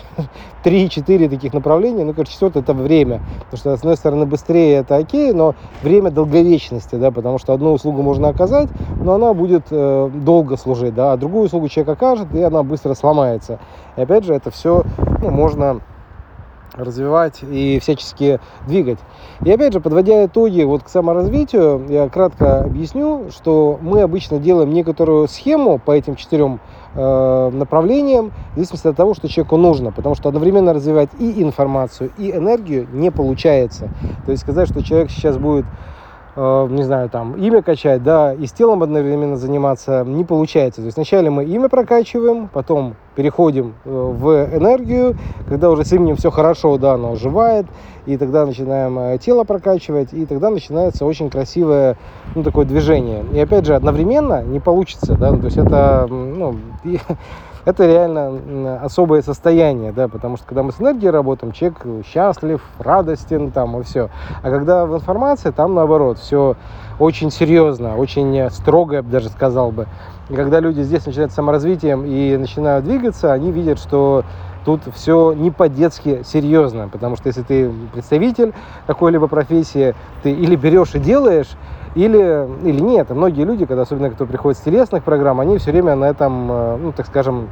3-4 0.64 1.30
таких 1.30 1.54
направления. 1.54 2.04
Ну, 2.04 2.14
короче, 2.14 2.34
четвертое– 2.34 2.60
это 2.62 2.74
время. 2.74 3.22
Потому 3.50 3.58
что, 3.58 3.76
с 3.76 3.80
одной 3.80 3.98
стороны, 3.98 4.26
быстрее– 4.26 4.76
это 4.78 4.96
окей, 4.96 5.32
но 5.32 5.56
время 5.82 6.12
долговечности, 6.68 6.96
да, 6.96 7.12
потому 7.12 7.38
что 7.38 7.54
одну 7.54 7.74
услугу 7.74 8.02
можно 8.02 8.30
оказать, 8.30 8.70
но 9.02 9.14
она 9.14 9.34
будет 9.34 9.66
э, 9.72 10.10
долго 10.14 10.58
служить, 10.58 10.94
да, 10.94 11.14
а 11.14 11.18
другую 11.18 11.46
услугу 11.46 11.70
человек 11.70 11.96
окажет, 11.96 12.34
и 12.34 12.42
она 12.42 12.64
быстро 12.64 12.94
сломается. 12.94 13.60
И 13.96 14.02
опять 14.02 14.26
же, 14.26 14.34
это 14.34 14.52
все 14.52 14.84
ну, 15.22 15.30
можно 15.30 15.82
развивать 16.76 17.40
и 17.42 17.80
всячески 17.82 18.40
двигать. 18.68 19.00
И 19.44 19.52
опять 19.52 19.74
же, 19.74 19.80
подводя 19.80 20.26
итоги 20.26 20.62
вот 20.62 20.84
к 20.84 20.90
саморазвитию, 20.90 21.86
я 21.90 22.08
кратко 22.08 22.60
объясню, 22.62 23.30
что 23.32 23.80
мы 23.82 24.02
обычно 24.02 24.38
делаем 24.38 24.72
некоторую 24.72 25.28
схему 25.28 25.80
по 25.80 25.92
этим 25.92 26.16
четырем 26.16 26.60
э, 26.94 27.50
направлениям, 27.52 28.32
в 28.52 28.56
зависимости 28.56 28.88
от 28.88 28.96
того, 28.96 29.16
что 29.16 29.28
человеку 29.28 29.58
нужно, 29.58 29.92
потому 29.92 30.14
что 30.14 30.30
одновременно 30.30 30.74
развивать 30.74 31.10
и 31.20 31.42
информацию, 31.42 32.12
и 32.18 32.32
энергию 32.32 32.88
не 32.92 33.10
получается. 33.10 33.90
То 34.26 34.32
есть 34.32 34.44
сказать, 34.44 34.70
что 34.70 34.84
человек 34.84 35.10
сейчас 35.10 35.38
будет 35.38 35.66
не 36.38 36.84
знаю, 36.84 37.10
там, 37.10 37.36
имя 37.36 37.64
качать, 37.64 38.04
да, 38.04 38.34
и 38.34 38.46
с 38.46 38.52
телом 38.52 38.84
одновременно 38.84 39.38
заниматься 39.38 40.04
не 40.06 40.24
получается. 40.24 40.82
То 40.82 40.86
есть 40.86 40.98
вначале 40.98 41.32
мы 41.32 41.46
имя 41.46 41.68
прокачиваем, 41.68 42.48
потом 42.48 42.96
переходим 43.16 43.74
э, 43.84 43.90
в 43.90 44.56
энергию, 44.56 45.18
когда 45.50 45.72
уже 45.72 45.84
с 45.84 45.92
именем 45.92 46.16
все 46.16 46.30
хорошо, 46.30 46.78
да, 46.78 46.94
оно 46.94 47.14
оживает, 47.14 47.66
и 48.06 48.16
тогда 48.18 48.46
начинаем 48.46 49.00
э, 49.00 49.18
тело 49.18 49.44
прокачивать, 49.44 50.14
и 50.14 50.28
тогда 50.28 50.52
начинается 50.52 51.06
очень 51.06 51.32
красивое, 51.32 51.98
ну, 52.36 52.44
такое 52.44 52.66
движение. 52.66 53.26
И 53.34 53.40
опять 53.40 53.66
же, 53.66 53.76
одновременно 53.76 54.44
не 54.44 54.60
получится, 54.60 55.16
да, 55.16 55.32
то 55.32 55.46
есть 55.46 55.58
это, 55.58 56.06
ну, 56.08 56.56
это 57.68 57.86
реально 57.86 58.80
особое 58.82 59.22
состояние, 59.22 59.92
да, 59.92 60.08
потому 60.08 60.38
что 60.38 60.46
когда 60.48 60.64
мы 60.64 60.72
с 60.72 60.80
энергией 60.80 61.12
работаем, 61.12 61.52
человек 61.52 62.06
счастлив, 62.06 62.62
радостен, 62.80 63.52
там, 63.52 63.78
и 63.78 63.84
все. 63.84 64.10
А 64.42 64.50
когда 64.50 64.86
в 64.86 64.96
информации, 64.96 65.52
там 65.52 65.76
наоборот, 65.76 66.18
все 66.18 66.56
очень 66.98 67.30
серьезно, 67.30 67.98
очень 67.98 68.50
строго, 68.52 68.96
я 68.96 69.04
бы 69.04 69.10
даже 69.10 69.28
сказал 69.28 69.72
бы. 69.72 69.86
И 70.30 70.34
когда 70.34 70.62
люди 70.62 70.80
здесь 70.82 71.06
начинают 71.06 71.34
саморазвитием 71.34 72.06
и 72.06 72.38
начинают 72.38 72.86
двигаться, 72.86 73.34
они 73.34 73.52
видят, 73.52 73.80
что 73.80 74.24
тут 74.64 74.84
все 74.96 75.34
не 75.34 75.52
по-детски 75.52 76.22
серьезно, 76.24 76.88
потому 76.88 77.18
что 77.18 77.28
если 77.28 77.42
ты 77.42 77.70
представитель 77.92 78.54
какой-либо 78.86 79.28
профессии, 79.28 79.94
ты 80.24 80.32
или 80.32 80.56
берешь 80.56 80.96
и 80.96 81.00
делаешь, 81.00 81.50
или, 81.98 82.48
или 82.64 82.80
нет. 82.80 83.10
Многие 83.10 83.44
люди, 83.44 83.66
когда, 83.66 83.82
особенно 83.82 84.12
кто 84.12 84.28
приходит 84.28 84.60
с 84.60 84.62
телесных 84.62 85.04
программ, 85.04 85.40
они 85.40 85.58
все 85.58 85.72
время 85.72 85.96
на 85.96 86.06
этом, 86.06 86.52
э, 86.52 86.78
ну, 86.78 86.92
так 86.92 87.08
скажем, 87.08 87.50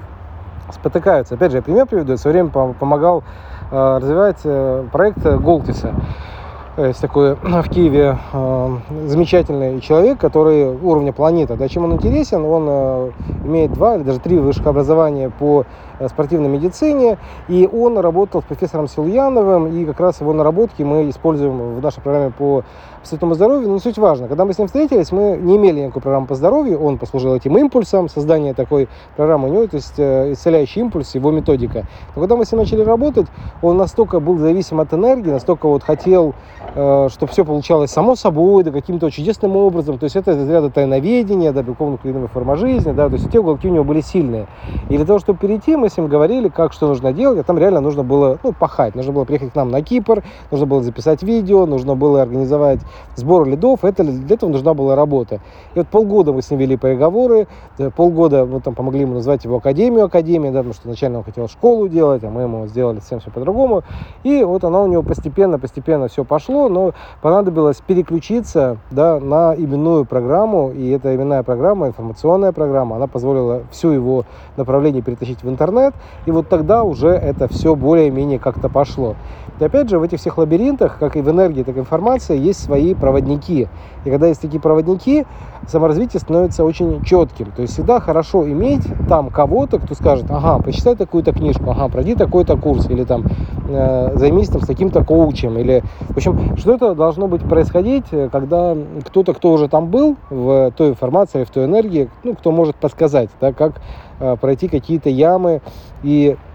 спотыкаются. 0.71 1.33
Опять 1.33 1.51
же, 1.51 1.57
я 1.57 1.63
пример 1.63 1.87
приведу. 1.87 2.11
Я 2.11 2.17
все 2.17 2.29
время 2.29 2.49
помогал 2.49 3.23
э, 3.71 3.97
развивать 3.97 4.37
э, 4.43 4.85
проект 4.91 5.25
Голтиса. 5.25 5.95
Есть 6.77 6.99
такой 6.99 7.35
в 7.35 7.69
Киеве 7.69 8.17
замечательный 9.05 9.79
человек, 9.79 10.19
который 10.19 10.75
уровня 10.75 11.13
планета. 11.13 11.55
Да, 11.55 11.69
чем 11.69 11.85
он 11.85 11.93
интересен? 11.93 12.43
Он 12.43 13.13
имеет 13.45 13.71
два 13.71 13.95
или 13.95 14.03
даже 14.03 14.19
три 14.19 14.37
высших 14.37 14.67
образования 14.67 15.29
по 15.29 15.63
спортивной 16.07 16.49
медицине, 16.49 17.17
и 17.47 17.69
он 17.71 17.97
работал 17.97 18.41
с 18.41 18.45
профессором 18.45 18.87
Силуяновым, 18.87 19.67
и 19.67 19.85
как 19.85 19.99
раз 19.99 20.21
его 20.21 20.33
наработки 20.33 20.83
мы 20.83 21.09
используем 21.09 21.75
в 21.75 21.81
нашей 21.81 22.01
программе 22.01 22.31
по 22.31 22.63
абсолютному 23.05 23.35
здоровью, 23.35 23.67
но 23.67 23.75
не 23.75 23.79
суть 23.79 23.97
важно. 23.97 24.27
Когда 24.27 24.45
мы 24.45 24.53
с 24.53 24.57
ним 24.57 24.67
встретились, 24.67 25.11
мы 25.11 25.37
не 25.39 25.57
имели 25.57 25.81
никакой 25.81 26.01
программы 26.01 26.25
по 26.25 26.35
здоровью, 26.35 26.81
он 26.81 26.97
послужил 26.97 27.35
этим 27.35 27.55
импульсом, 27.57 28.09
создание 28.09 28.53
такой 28.53 28.89
программы 29.15 29.49
у 29.49 29.51
него, 29.51 29.67
то 29.67 29.75
есть 29.75 29.93
э, 29.97 30.33
исцеляющий 30.33 30.81
импульс, 30.81 31.13
его 31.13 31.31
методика. 31.31 31.85
Но 32.15 32.21
когда 32.21 32.35
мы 32.35 32.45
с 32.45 32.51
ним 32.51 32.61
начали 32.61 32.81
работать, 32.81 33.27
он 33.61 33.77
настолько 33.77 34.19
был 34.19 34.37
зависим 34.37 34.79
от 34.79 34.91
энергии, 34.93 35.29
настолько 35.29 35.67
вот 35.67 35.83
хотел, 35.83 36.33
э, 36.73 37.09
чтобы 37.11 37.31
все 37.31 37.45
получалось 37.45 37.91
само 37.91 38.15
собой, 38.15 38.63
да 38.63 38.71
каким-то 38.71 39.11
чудесным 39.11 39.55
образом, 39.55 39.99
то 39.99 40.05
есть 40.05 40.15
это 40.15 40.31
из 40.31 40.49
ряда 40.49 40.71
тайноведения, 40.71 41.51
да, 41.51 41.61
белковно-клиновая 41.61 42.27
форма 42.27 42.55
жизни, 42.55 42.91
да, 42.91 43.07
то 43.07 43.15
есть 43.15 43.31
те 43.31 43.39
уголки 43.39 43.67
у 43.69 43.71
него 43.71 43.83
были 43.83 44.01
сильные. 44.01 44.47
И 44.89 44.97
для 44.97 45.05
того, 45.05 45.19
чтобы 45.19 45.37
перейти, 45.37 45.75
мы 45.75 45.84
с 45.89 45.97
ним 45.97 46.07
говорили, 46.07 46.49
как, 46.49 46.73
что 46.73 46.87
нужно 46.87 47.13
делать, 47.13 47.39
а 47.39 47.43
там 47.43 47.57
реально 47.57 47.81
нужно 47.81 48.03
было, 48.03 48.39
ну, 48.43 48.53
пахать, 48.53 48.95
нужно 48.95 49.11
было 49.11 49.25
приехать 49.25 49.51
к 49.51 49.55
нам 49.55 49.69
на 49.69 49.81
Кипр, 49.81 50.23
нужно 50.51 50.65
было 50.65 50.83
записать 50.83 51.23
видео, 51.23 51.65
нужно 51.65 51.95
было 51.95 52.21
организовать 52.21 52.79
сбор 53.15 53.47
лидов, 53.47 53.83
это, 53.83 54.03
для 54.03 54.35
этого 54.35 54.49
нужна 54.49 54.73
была 54.73 54.95
работа. 54.95 55.41
И 55.73 55.79
вот 55.79 55.87
полгода 55.87 56.33
мы 56.33 56.41
с 56.41 56.49
ним 56.49 56.59
вели 56.59 56.77
переговоры, 56.77 57.47
э, 57.77 57.89
полгода 57.89 58.45
мы 58.45 58.61
там 58.61 58.75
помогли 58.75 59.01
ему 59.01 59.15
назвать 59.15 59.43
его 59.43 59.57
академию 59.57 60.05
академии, 60.05 60.49
да, 60.49 60.59
потому 60.59 60.73
что 60.73 60.87
изначально 60.87 61.19
он 61.19 61.23
хотел 61.23 61.47
школу 61.47 61.87
делать, 61.87 62.23
а 62.23 62.29
мы 62.29 62.43
ему 62.43 62.67
сделали 62.67 62.99
совсем 62.99 63.19
все 63.19 63.31
по-другому. 63.31 63.83
И 64.23 64.43
вот 64.43 64.63
она 64.63 64.81
у 64.81 64.87
него 64.87 65.03
постепенно, 65.03 65.59
постепенно 65.59 66.07
все 66.07 66.23
пошло, 66.23 66.69
но 66.69 66.93
понадобилось 67.21 67.81
переключиться 67.85 68.77
да, 68.91 69.19
на 69.19 69.53
именную 69.55 70.05
программу, 70.05 70.71
и 70.71 70.89
эта 70.89 71.15
именная 71.15 71.43
программа, 71.43 71.87
информационная 71.87 72.51
программа, 72.51 72.95
она 72.95 73.07
позволила 73.07 73.63
всю 73.71 73.91
его 73.91 74.25
направление 74.57 75.01
перетащить 75.01 75.43
в 75.43 75.49
интернет, 75.49 75.74
и 76.25 76.31
вот 76.31 76.49
тогда 76.49 76.83
уже 76.83 77.09
это 77.09 77.47
все 77.47 77.75
более-менее 77.75 78.39
как-то 78.39 78.69
пошло. 78.69 79.15
И 79.59 79.63
опять 79.63 79.89
же, 79.89 79.99
в 79.99 80.03
этих 80.03 80.19
всех 80.19 80.37
лабиринтах, 80.37 80.99
как 80.99 81.15
и 81.15 81.21
в 81.21 81.29
энергии, 81.29 81.63
так 81.63 81.75
и 81.75 81.79
в 81.79 81.81
информации, 81.81 82.37
есть 82.37 82.63
свои 82.63 82.93
проводники. 82.93 83.67
И 84.03 84.09
когда 84.09 84.27
есть 84.27 84.41
такие 84.41 84.59
проводники, 84.59 85.25
саморазвитие 85.67 86.19
становится 86.19 86.65
очень 86.65 87.03
четким. 87.03 87.51
То 87.51 87.61
есть 87.61 87.73
всегда 87.73 87.99
хорошо 87.99 88.47
иметь 88.49 88.83
там 89.07 89.29
кого-то, 89.29 89.79
кто 89.79 89.95
скажет, 89.95 90.25
ага, 90.29 90.61
почитай 90.61 90.95
такую-то 90.95 91.31
книжку, 91.31 91.71
ага, 91.71 91.87
пройди 91.87 92.15
такой-то 92.15 92.57
курс, 92.57 92.89
или 92.89 93.05
там 93.05 93.23
э, 93.69 94.17
займись 94.17 94.49
там 94.49 94.61
с 94.61 94.67
таким-то 94.67 95.03
коучем, 95.05 95.57
или, 95.57 95.83
в 96.09 96.17
общем, 96.17 96.57
что-то 96.57 96.93
должно 96.93 97.27
быть 97.27 97.41
происходить, 97.41 98.05
когда 98.31 98.75
кто-то, 99.05 99.33
кто 99.33 99.53
уже 99.53 99.69
там 99.69 99.87
был 99.87 100.17
в 100.29 100.71
той 100.75 100.89
информации, 100.89 101.45
в 101.45 101.49
той 101.49 101.65
энергии, 101.65 102.09
ну, 102.23 102.35
кто 102.35 102.51
может 102.51 102.75
подсказать, 102.75 103.29
да, 103.39 103.53
как 103.53 103.81
э, 104.19 104.35
пройти 104.35 104.67
какие-то 104.67 105.09
ямы 105.09 105.61
и 106.03 106.35
Э, 106.35 106.54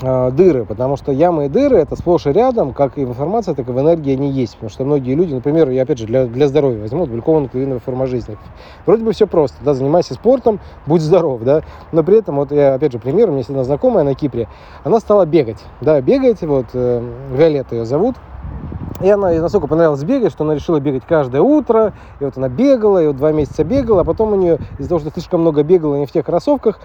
дыры, 0.00 0.64
потому 0.64 0.96
что 0.96 1.12
ямы 1.12 1.46
и 1.46 1.48
дыры 1.48 1.76
это 1.76 1.94
сплошь 1.94 2.26
и 2.26 2.32
рядом, 2.32 2.72
как 2.72 2.96
и 2.96 3.04
в 3.04 3.10
информации, 3.10 3.52
так 3.52 3.68
и 3.68 3.72
в 3.72 3.78
энергии 3.78 4.14
они 4.14 4.30
есть, 4.30 4.54
потому 4.54 4.70
что 4.70 4.84
многие 4.84 5.14
люди, 5.14 5.34
например, 5.34 5.68
я 5.70 5.82
опять 5.82 5.98
же 5.98 6.06
для, 6.06 6.24
для 6.26 6.48
здоровья 6.48 6.80
возьму 6.80 7.06
белково-нуклеиновая 7.06 7.80
форма 7.80 8.06
жизни. 8.06 8.38
Вроде 8.86 9.04
бы 9.04 9.12
все 9.12 9.26
просто, 9.26 9.58
да, 9.62 9.74
занимайся 9.74 10.14
спортом, 10.14 10.58
будь 10.86 11.02
здоров, 11.02 11.42
да, 11.42 11.62
но 11.92 12.02
при 12.02 12.18
этом, 12.18 12.36
вот 12.36 12.50
я 12.50 12.74
опять 12.74 12.92
же 12.92 12.98
пример, 12.98 13.28
у 13.28 13.32
меня 13.32 13.38
есть 13.38 13.50
одна 13.50 13.64
знакомая 13.64 14.04
на 14.04 14.14
Кипре, 14.14 14.48
она 14.84 15.00
стала 15.00 15.26
бегать, 15.26 15.62
да, 15.80 16.00
бегать, 16.00 16.40
вот, 16.42 16.66
э, 16.72 17.02
Виолетта 17.32 17.76
ее 17.76 17.84
зовут, 17.84 18.16
и 19.00 19.08
она 19.08 19.30
ей 19.30 19.40
настолько 19.40 19.66
понравилось 19.66 20.04
бегать, 20.04 20.32
что 20.32 20.44
она 20.44 20.54
решила 20.54 20.78
бегать 20.78 21.04
каждое 21.08 21.40
утро. 21.40 21.94
И 22.20 22.24
вот 22.24 22.36
она 22.36 22.50
бегала, 22.50 23.02
и 23.02 23.06
вот 23.06 23.16
два 23.16 23.32
месяца 23.32 23.64
бегала. 23.64 24.02
А 24.02 24.04
потом 24.04 24.32
у 24.32 24.36
нее 24.36 24.58
из-за 24.78 24.90
того, 24.90 25.00
что 25.00 25.10
слишком 25.10 25.40
много 25.40 25.62
бегала 25.62 25.96
не 25.96 26.04
в 26.04 26.12
тех 26.12 26.26
кроссовках, 26.26 26.80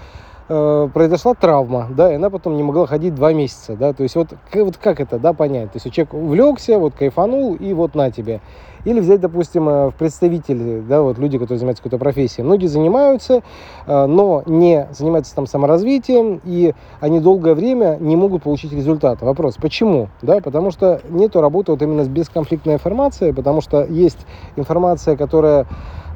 э, 0.49 0.89
произошла 0.93 1.33
травма, 1.33 1.87
да, 1.89 2.11
и 2.11 2.15
она 2.15 2.29
потом 2.29 2.57
не 2.57 2.63
могла 2.63 2.85
ходить 2.87 3.15
два 3.15 3.33
месяца, 3.33 3.75
да, 3.75 3.93
то 3.93 4.03
есть 4.03 4.15
вот, 4.15 4.29
вот 4.53 4.77
как 4.77 4.99
это, 4.99 5.19
да, 5.19 5.33
понять, 5.33 5.71
то 5.71 5.77
есть 5.77 5.91
человек 5.93 6.13
увлекся, 6.13 6.77
вот 6.79 6.93
кайфанул, 6.93 7.55
и 7.55 7.73
вот 7.73 7.95
на 7.95 8.11
тебе. 8.11 8.41
Или 8.85 8.99
взять, 8.99 9.19
допустим, 9.19 9.67
э, 9.67 9.89
в 9.89 9.95
представители, 9.95 10.79
да, 10.87 11.01
вот 11.01 11.17
люди, 11.17 11.37
которые 11.39 11.57
занимаются 11.57 11.81
какой-то 11.83 11.97
профессией. 11.97 12.45
Многие 12.45 12.67
занимаются, 12.67 13.41
э, 13.87 14.05
но 14.05 14.43
не 14.45 14.87
занимаются 14.91 15.35
там 15.35 15.47
саморазвитием, 15.47 16.39
и 16.45 16.75
они 16.99 17.19
долгое 17.19 17.55
время 17.55 17.97
не 17.99 18.15
могут 18.15 18.43
получить 18.43 18.71
результат. 18.71 19.21
Вопрос, 19.21 19.55
почему? 19.59 20.09
Да, 20.21 20.39
потому 20.39 20.69
что 20.69 21.01
нету 21.09 21.41
работы 21.41 21.71
вот 21.71 21.81
именно 21.81 22.03
с 22.03 22.07
бесконфликтной 22.07 22.75
информацией, 22.75 23.33
потому 23.33 23.61
что 23.61 23.83
есть 23.83 24.19
информация, 24.55 25.17
которая 25.17 25.65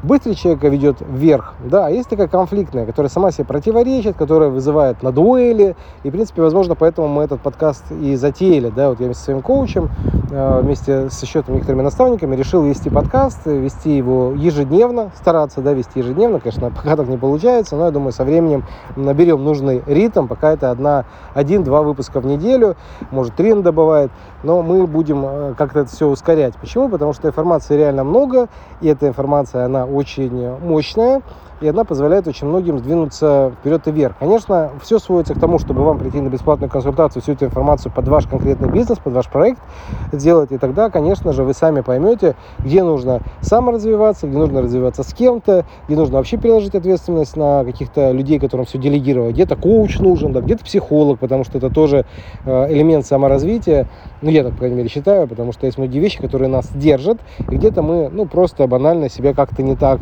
быстрый 0.03 0.35
человека 0.35 0.67
ведет 0.69 0.97
вверх, 1.01 1.53
да, 1.63 1.89
есть 1.89 2.09
такая 2.09 2.27
конфликтная, 2.27 2.85
которая 2.85 3.09
сама 3.09 3.31
себе 3.31 3.45
противоречит, 3.45 4.15
которая 4.15 4.49
вызывает 4.49 5.03
на 5.03 5.11
дуэли, 5.11 5.75
и, 6.03 6.09
в 6.09 6.11
принципе, 6.11 6.41
возможно, 6.41 6.75
поэтому 6.75 7.07
мы 7.07 7.23
этот 7.23 7.41
подкаст 7.41 7.83
и 7.91 8.15
затеяли, 8.15 8.69
да, 8.69 8.89
вот 8.89 8.99
я 8.99 9.05
вместе 9.05 9.19
со 9.19 9.25
своим 9.25 9.41
коучем, 9.41 9.89
э, 10.31 10.61
вместе 10.61 11.09
с 11.09 11.21
еще 11.21 11.43
некоторыми 11.47 11.81
наставниками 11.81 12.35
решил 12.35 12.63
вести 12.63 12.89
подкаст, 12.89 13.45
вести 13.45 13.95
его 13.95 14.33
ежедневно, 14.35 15.11
стараться, 15.15 15.61
да, 15.61 15.73
вести 15.73 15.99
ежедневно, 15.99 16.39
конечно, 16.39 16.69
пока 16.75 16.95
так 16.95 17.07
не 17.07 17.17
получается, 17.17 17.75
но 17.75 17.85
я 17.85 17.91
думаю, 17.91 18.11
со 18.11 18.23
временем 18.23 18.63
наберем 18.95 19.43
нужный 19.43 19.83
ритм, 19.85 20.27
пока 20.27 20.51
это 20.51 20.71
одна, 20.71 21.05
один-два 21.33 21.81
выпуска 21.81 22.19
в 22.19 22.25
неделю, 22.25 22.75
может, 23.11 23.35
три 23.35 23.53
надо 23.53 24.09
но 24.43 24.61
мы 24.61 24.87
будем 24.87 25.25
э, 25.25 25.53
как-то 25.57 25.81
это 25.81 25.89
все 25.89 26.07
ускорять. 26.07 26.55
Почему? 26.55 26.89
Потому 26.89 27.13
что 27.13 27.27
информации 27.27 27.75
реально 27.75 28.03
много, 28.03 28.47
и 28.81 28.87
эта 28.87 29.07
информация, 29.07 29.65
она 29.65 29.85
очень 29.89 30.57
мощная, 30.59 31.21
и 31.61 31.67
она 31.67 31.83
позволяет 31.83 32.27
очень 32.27 32.47
многим 32.47 32.79
сдвинуться 32.79 33.51
вперед 33.59 33.87
и 33.87 33.91
вверх. 33.91 34.17
Конечно, 34.19 34.71
все 34.81 34.99
сводится 34.99 35.33
к 35.33 35.39
тому, 35.39 35.59
чтобы 35.59 35.83
вам 35.83 35.99
прийти 35.99 36.21
на 36.21 36.29
бесплатную 36.29 36.69
консультацию, 36.69 37.21
всю 37.21 37.33
эту 37.33 37.45
информацию 37.45 37.91
под 37.91 38.07
ваш 38.07 38.27
конкретный 38.27 38.69
бизнес, 38.69 38.99
под 38.99 39.13
ваш 39.13 39.29
проект 39.29 39.59
сделать, 40.11 40.51
и 40.51 40.57
тогда, 40.57 40.89
конечно 40.89 41.33
же, 41.33 41.43
вы 41.43 41.53
сами 41.53 41.81
поймете, 41.81 42.35
где 42.59 42.83
нужно 42.83 43.21
саморазвиваться, 43.41 44.27
где 44.27 44.37
нужно 44.37 44.61
развиваться 44.61 45.03
с 45.03 45.13
кем-то, 45.13 45.65
где 45.87 45.97
нужно 45.97 46.17
вообще 46.17 46.37
переложить 46.37 46.75
ответственность 46.75 47.35
на 47.35 47.63
каких-то 47.63 48.11
людей, 48.11 48.39
которым 48.39 48.65
все 48.65 48.77
делегировать, 48.77 49.33
где-то 49.33 49.55
коуч 49.55 49.99
нужен, 49.99 50.31
да, 50.31 50.41
где-то 50.41 50.63
психолог, 50.63 51.19
потому 51.19 51.43
что 51.43 51.57
это 51.57 51.69
тоже 51.69 52.05
э, 52.45 52.73
элемент 52.73 53.05
саморазвития, 53.05 53.87
ну, 54.21 54.29
я 54.29 54.43
так, 54.43 54.53
по 54.53 54.59
крайней 54.59 54.77
мере, 54.77 54.89
считаю, 54.89 55.27
потому 55.27 55.51
что 55.51 55.65
есть 55.65 55.77
многие 55.77 55.99
вещи, 55.99 56.19
которые 56.21 56.49
нас 56.49 56.69
держат, 56.73 57.19
и 57.49 57.55
где-то 57.55 57.81
мы, 57.81 58.09
ну, 58.09 58.25
просто 58.25 58.67
банально 58.67 59.09
себя 59.09 59.33
как-то 59.33 59.63
не 59.63 59.75
так 59.75 59.99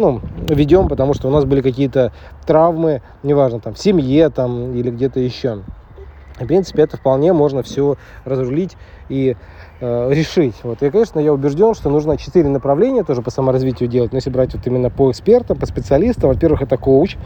ну, 0.00 0.20
ведем, 0.48 0.88
потому 0.88 1.14
что 1.14 1.28
у 1.28 1.30
нас 1.30 1.44
были 1.44 1.60
какие-то 1.60 2.12
травмы, 2.46 3.02
неважно, 3.22 3.60
там, 3.60 3.74
в 3.74 3.78
семье 3.78 4.30
там, 4.30 4.74
или 4.74 4.90
где-то 4.90 5.20
еще. 5.20 5.60
В 6.40 6.46
принципе, 6.46 6.82
это 6.82 6.96
вполне 6.96 7.34
можно 7.34 7.62
все 7.62 7.96
разрулить 8.24 8.76
и 9.10 9.36
э, 9.80 10.10
решить. 10.12 10.54
Вот. 10.62 10.82
И, 10.82 10.90
конечно, 10.90 11.20
я 11.20 11.34
убежден, 11.34 11.74
что 11.74 11.90
нужно 11.90 12.16
четыре 12.16 12.48
направления 12.48 13.04
тоже 13.04 13.20
по 13.20 13.30
саморазвитию 13.30 13.90
делать. 13.90 14.12
Но 14.12 14.16
если 14.16 14.30
брать 14.30 14.54
вот 14.54 14.66
именно 14.66 14.88
по 14.88 15.10
экспертам, 15.10 15.58
по 15.58 15.66
специалистам, 15.66 16.30
во-первых, 16.30 16.62
это 16.62 16.78
коуч. 16.78 17.18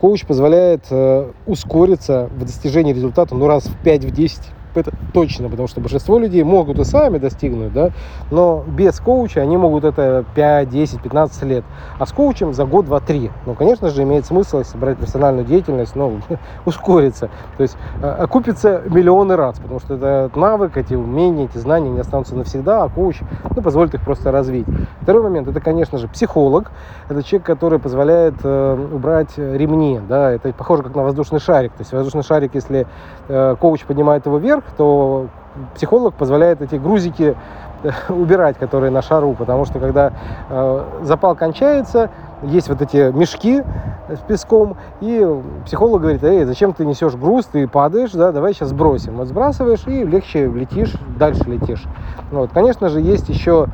Коуч 0.00 0.24
позволяет 0.24 0.86
э, 0.90 1.30
ускориться 1.46 2.30
в 2.34 2.44
достижении 2.44 2.94
результата 2.94 3.34
ну, 3.34 3.46
раз 3.46 3.64
в 3.64 3.84
5-10 3.84 4.40
это 4.80 4.92
точно, 5.12 5.48
потому 5.48 5.68
что 5.68 5.80
большинство 5.80 6.18
людей 6.18 6.42
могут 6.42 6.78
и 6.78 6.84
сами 6.84 7.18
достигнуть, 7.18 7.72
да, 7.72 7.90
но 8.30 8.64
без 8.66 8.98
коуча 9.00 9.40
они 9.40 9.56
могут 9.56 9.84
это 9.84 10.24
5, 10.34 10.68
10, 10.68 11.00
15 11.00 11.42
лет, 11.44 11.64
а 11.98 12.06
с 12.06 12.12
коучем 12.12 12.52
за 12.52 12.64
год, 12.64 12.86
два, 12.86 13.00
три. 13.00 13.30
Ну, 13.46 13.54
конечно 13.54 13.90
же, 13.90 14.02
имеет 14.02 14.26
смысл, 14.26 14.58
если 14.58 14.76
брать 14.76 14.98
профессиональную 14.98 15.46
деятельность, 15.46 15.94
ну, 15.94 16.18
ускориться, 16.64 17.30
то 17.56 17.62
есть 17.62 17.76
э, 18.02 18.08
окупится 18.08 18.82
миллионы 18.86 19.36
раз, 19.36 19.58
потому 19.58 19.80
что 19.80 19.94
этот 19.94 20.36
навык, 20.36 20.76
эти 20.76 20.94
умения, 20.94 21.46
эти 21.46 21.58
знания 21.58 21.90
не 21.90 22.00
останутся 22.00 22.34
навсегда, 22.34 22.84
а 22.84 22.88
коуч, 22.88 23.20
ну, 23.54 23.62
позволит 23.62 23.94
их 23.94 24.02
просто 24.02 24.32
развить. 24.32 24.66
Второй 25.00 25.22
момент, 25.22 25.48
это, 25.48 25.60
конечно 25.60 25.98
же, 25.98 26.08
психолог, 26.08 26.70
это 27.08 27.22
человек, 27.22 27.46
который 27.46 27.78
позволяет 27.78 28.34
э, 28.42 28.88
убрать 28.92 29.36
ремни, 29.36 30.00
да, 30.08 30.32
это 30.32 30.52
похоже 30.52 30.82
как 30.82 30.94
на 30.94 31.02
воздушный 31.02 31.40
шарик, 31.40 31.72
то 31.72 31.80
есть 31.80 31.92
воздушный 31.92 32.22
шарик, 32.22 32.54
если 32.54 32.86
э, 33.28 33.56
коуч 33.60 33.84
поднимает 33.84 34.26
его 34.26 34.38
вверх, 34.38 34.63
то 34.76 35.28
психолог 35.74 36.14
позволяет 36.14 36.62
эти 36.62 36.76
грузики 36.76 37.36
э, 37.82 37.90
убирать, 38.12 38.58
которые 38.58 38.90
на 38.90 39.02
шару, 39.02 39.34
потому 39.38 39.64
что 39.64 39.78
когда 39.78 40.12
э, 40.50 40.84
запал 41.02 41.34
кончается, 41.34 42.10
есть 42.42 42.68
вот 42.68 42.82
эти 42.82 43.12
мешки 43.12 43.62
с 44.08 44.18
песком, 44.28 44.76
и 45.00 45.26
психолог 45.64 46.02
говорит, 46.02 46.22
эй, 46.24 46.44
зачем 46.44 46.74
ты 46.74 46.84
несешь 46.84 47.14
груз, 47.14 47.46
ты 47.46 47.66
падаешь, 47.66 48.12
да, 48.12 48.32
давай 48.32 48.52
сейчас 48.52 48.70
сбросим. 48.70 49.16
Вот 49.16 49.28
сбрасываешь 49.28 49.86
и 49.86 50.04
легче 50.04 50.46
летишь, 50.46 50.92
дальше 51.16 51.44
летишь. 51.46 51.84
Вот, 52.30 52.50
конечно 52.52 52.88
же, 52.88 53.00
есть 53.00 53.28
еще 53.28 53.68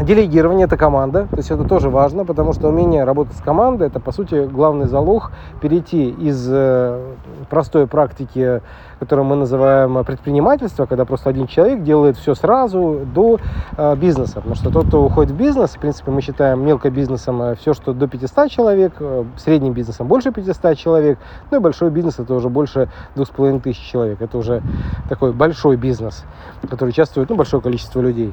Делегирование– 0.00 0.66
это 0.66 0.76
команда, 0.76 1.26
то 1.28 1.38
есть 1.38 1.50
это 1.50 1.64
тоже 1.64 1.90
важно, 1.90 2.24
потому 2.24 2.52
что 2.52 2.68
умение 2.68 3.02
работать 3.02 3.36
с 3.36 3.40
командой– 3.40 3.86
это, 3.88 3.98
по 3.98 4.12
сути, 4.12 4.46
главный 4.46 4.86
залог 4.86 5.32
перейти 5.60 6.10
из 6.10 6.46
э, 6.48 7.14
простой 7.50 7.88
практики, 7.88 8.62
которую 9.00 9.26
мы 9.26 9.34
называем 9.34 10.04
предпринимательство, 10.04 10.86
когда 10.86 11.04
просто 11.04 11.30
один 11.30 11.48
человек 11.48 11.82
делает 11.82 12.16
все 12.16 12.36
сразу, 12.36 13.00
до 13.12 13.40
э, 13.76 13.96
бизнеса. 13.96 14.36
Потому 14.36 14.54
что 14.54 14.70
тот, 14.70 14.86
кто 14.86 15.04
уходит 15.04 15.32
в 15.32 15.36
бизнес, 15.36 15.70
в 15.70 15.80
принципе, 15.80 16.12
мы 16.12 16.22
считаем 16.22 16.64
мелкобизнесом 16.64 17.42
э, 17.42 17.54
все, 17.56 17.74
что 17.74 17.92
до 17.92 18.06
500 18.06 18.50
человек, 18.50 18.92
средним 19.36 19.72
бизнесом 19.72 20.06
больше 20.06 20.30
500 20.30 20.78
человек, 20.78 21.18
ну 21.50 21.58
и 21.58 21.60
большой 21.60 21.90
бизнес– 21.90 22.18
это 22.20 22.34
уже 22.34 22.48
больше 22.48 22.88
2500 23.16 23.74
человек. 23.74 24.22
Это 24.22 24.38
уже 24.38 24.62
такой 25.08 25.32
большой 25.32 25.76
бизнес, 25.76 26.24
который 26.70 26.90
участвует 26.90 27.28
ну, 27.30 27.34
большое 27.34 27.60
количество 27.60 28.00
людей. 28.00 28.32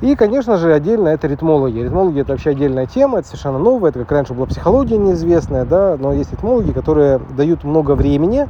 И, 0.00 0.14
конечно 0.14 0.56
же, 0.58 0.72
отдельно 0.72 1.08
это 1.08 1.26
ритмологи. 1.26 1.80
Ритмологи– 1.80 2.20
это 2.22 2.32
вообще 2.32 2.50
отдельная 2.50 2.86
тема, 2.86 3.18
это 3.18 3.28
совершенно 3.28 3.58
новая, 3.58 3.90
это 3.90 3.98
как 4.00 4.12
раньше 4.12 4.32
была 4.32 4.46
психология 4.46 4.96
неизвестная, 4.96 5.64
да, 5.64 5.96
но 5.98 6.12
есть 6.12 6.30
ритмологи, 6.30 6.70
которые 6.70 7.18
дают 7.36 7.64
много 7.64 7.96
времени, 7.96 8.46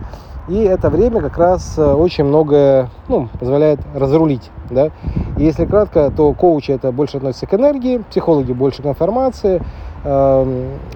и 0.49 0.62
это 0.62 0.90
время 0.90 1.23
как 1.23 1.38
раз 1.38 1.75
э, 1.78 1.93
очень 1.93 2.25
многое 2.25 2.90
ну, 3.09 3.28
позволяет 3.38 3.81
разрулить. 3.95 4.50
Да? 4.71 4.90
И 5.38 5.45
если 5.45 5.64
кратко, 5.64 6.11
то 6.14 6.33
коучи 6.35 6.71
это 6.71 6.93
больше 6.93 7.17
относится 7.17 7.47
к 7.47 7.55
энергии, 7.55 8.05
психологи 8.11 8.52
больше 8.52 8.83
к 8.83 8.87
информации, 8.87 9.62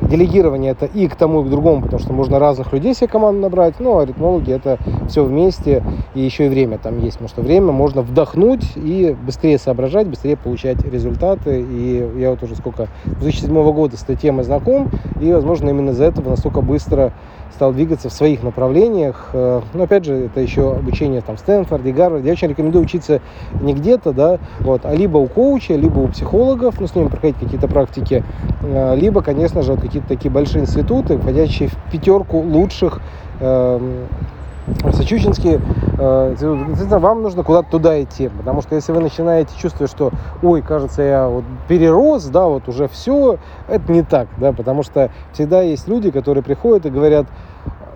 делегирование 0.00 0.72
это 0.72 0.86
и 0.86 1.06
к 1.06 1.16
тому, 1.16 1.42
и 1.42 1.44
к 1.44 1.50
другому, 1.50 1.82
потому 1.82 2.00
что 2.00 2.12
можно 2.12 2.38
разных 2.38 2.72
людей 2.72 2.94
себе 2.94 3.08
команду 3.08 3.42
набрать, 3.42 3.74
ну, 3.78 3.98
а 3.98 4.06
ритмологи 4.06 4.52
это 4.52 4.78
все 5.08 5.22
вместе, 5.22 5.82
и 6.14 6.20
еще 6.20 6.46
и 6.46 6.48
время 6.48 6.78
там 6.78 6.98
есть, 6.98 7.18
потому 7.18 7.28
что 7.28 7.42
время 7.42 7.72
можно 7.72 8.02
вдохнуть 8.02 8.64
и 8.76 9.14
быстрее 9.24 9.58
соображать, 9.58 10.08
быстрее 10.08 10.36
получать 10.36 10.82
результаты, 10.84 11.60
и 11.60 12.20
я 12.20 12.30
вот 12.30 12.42
уже 12.42 12.56
сколько, 12.56 12.88
2007 13.04 13.72
года 13.72 13.96
с 13.96 14.02
этой 14.02 14.16
темой 14.16 14.44
знаком, 14.44 14.90
и, 15.20 15.30
возможно, 15.32 15.68
именно 15.68 15.90
из-за 15.90 16.04
этого 16.04 16.30
настолько 16.30 16.62
быстро 16.62 17.12
стал 17.54 17.72
двигаться 17.72 18.08
в 18.08 18.12
своих 18.12 18.42
направлениях. 18.42 19.30
Э, 19.32 19.60
но 19.74 19.84
опять 19.84 20.04
же, 20.04 20.14
это 20.14 20.40
еще 20.40 20.72
обучение 20.72 21.20
там 21.20 21.36
в 21.36 21.40
Стэнфорде, 21.40 21.92
Гарварде. 21.92 22.26
Я 22.26 22.32
очень 22.32 22.48
рекомендую 22.48 22.84
учиться 22.84 23.20
не 23.60 23.74
где-то, 23.74 24.12
да, 24.12 24.38
вот, 24.60 24.84
а 24.84 24.94
либо 24.94 25.18
у 25.18 25.26
коуча, 25.26 25.74
либо 25.74 26.00
у 26.00 26.08
психологов, 26.08 26.80
ну, 26.80 26.86
с 26.86 26.94
ними 26.94 27.08
проходить 27.08 27.36
какие-то 27.38 27.68
практики, 27.68 28.24
э, 28.62 28.96
либо, 28.96 29.22
конечно 29.22 29.62
же, 29.62 29.76
какие-то 29.76 30.08
такие 30.08 30.30
большие 30.30 30.62
институты, 30.62 31.18
входящие 31.18 31.68
в 31.68 31.76
пятерку 31.90 32.38
лучших 32.38 33.00
Сочувствинские, 34.92 35.60
э, 35.98 36.36
вам 36.98 37.22
нужно 37.22 37.42
куда-то 37.42 37.70
туда 37.70 38.00
идти, 38.00 38.28
потому 38.28 38.62
что 38.62 38.76
если 38.76 38.92
вы 38.92 39.00
начинаете 39.00 39.50
чувствовать, 39.58 39.90
что, 39.90 40.12
ой, 40.40 40.62
кажется, 40.62 41.02
я 41.02 41.28
вот 41.28 41.44
перерос, 41.66 42.26
да, 42.26 42.46
вот 42.46 42.68
уже 42.68 42.86
все, 42.86 43.38
это 43.68 43.90
не 43.90 44.02
так, 44.02 44.28
да, 44.36 44.52
потому 44.52 44.84
что 44.84 45.10
всегда 45.32 45.62
есть 45.62 45.88
люди, 45.88 46.12
которые 46.12 46.44
приходят 46.44 46.86
и 46.86 46.90
говорят, 46.90 47.26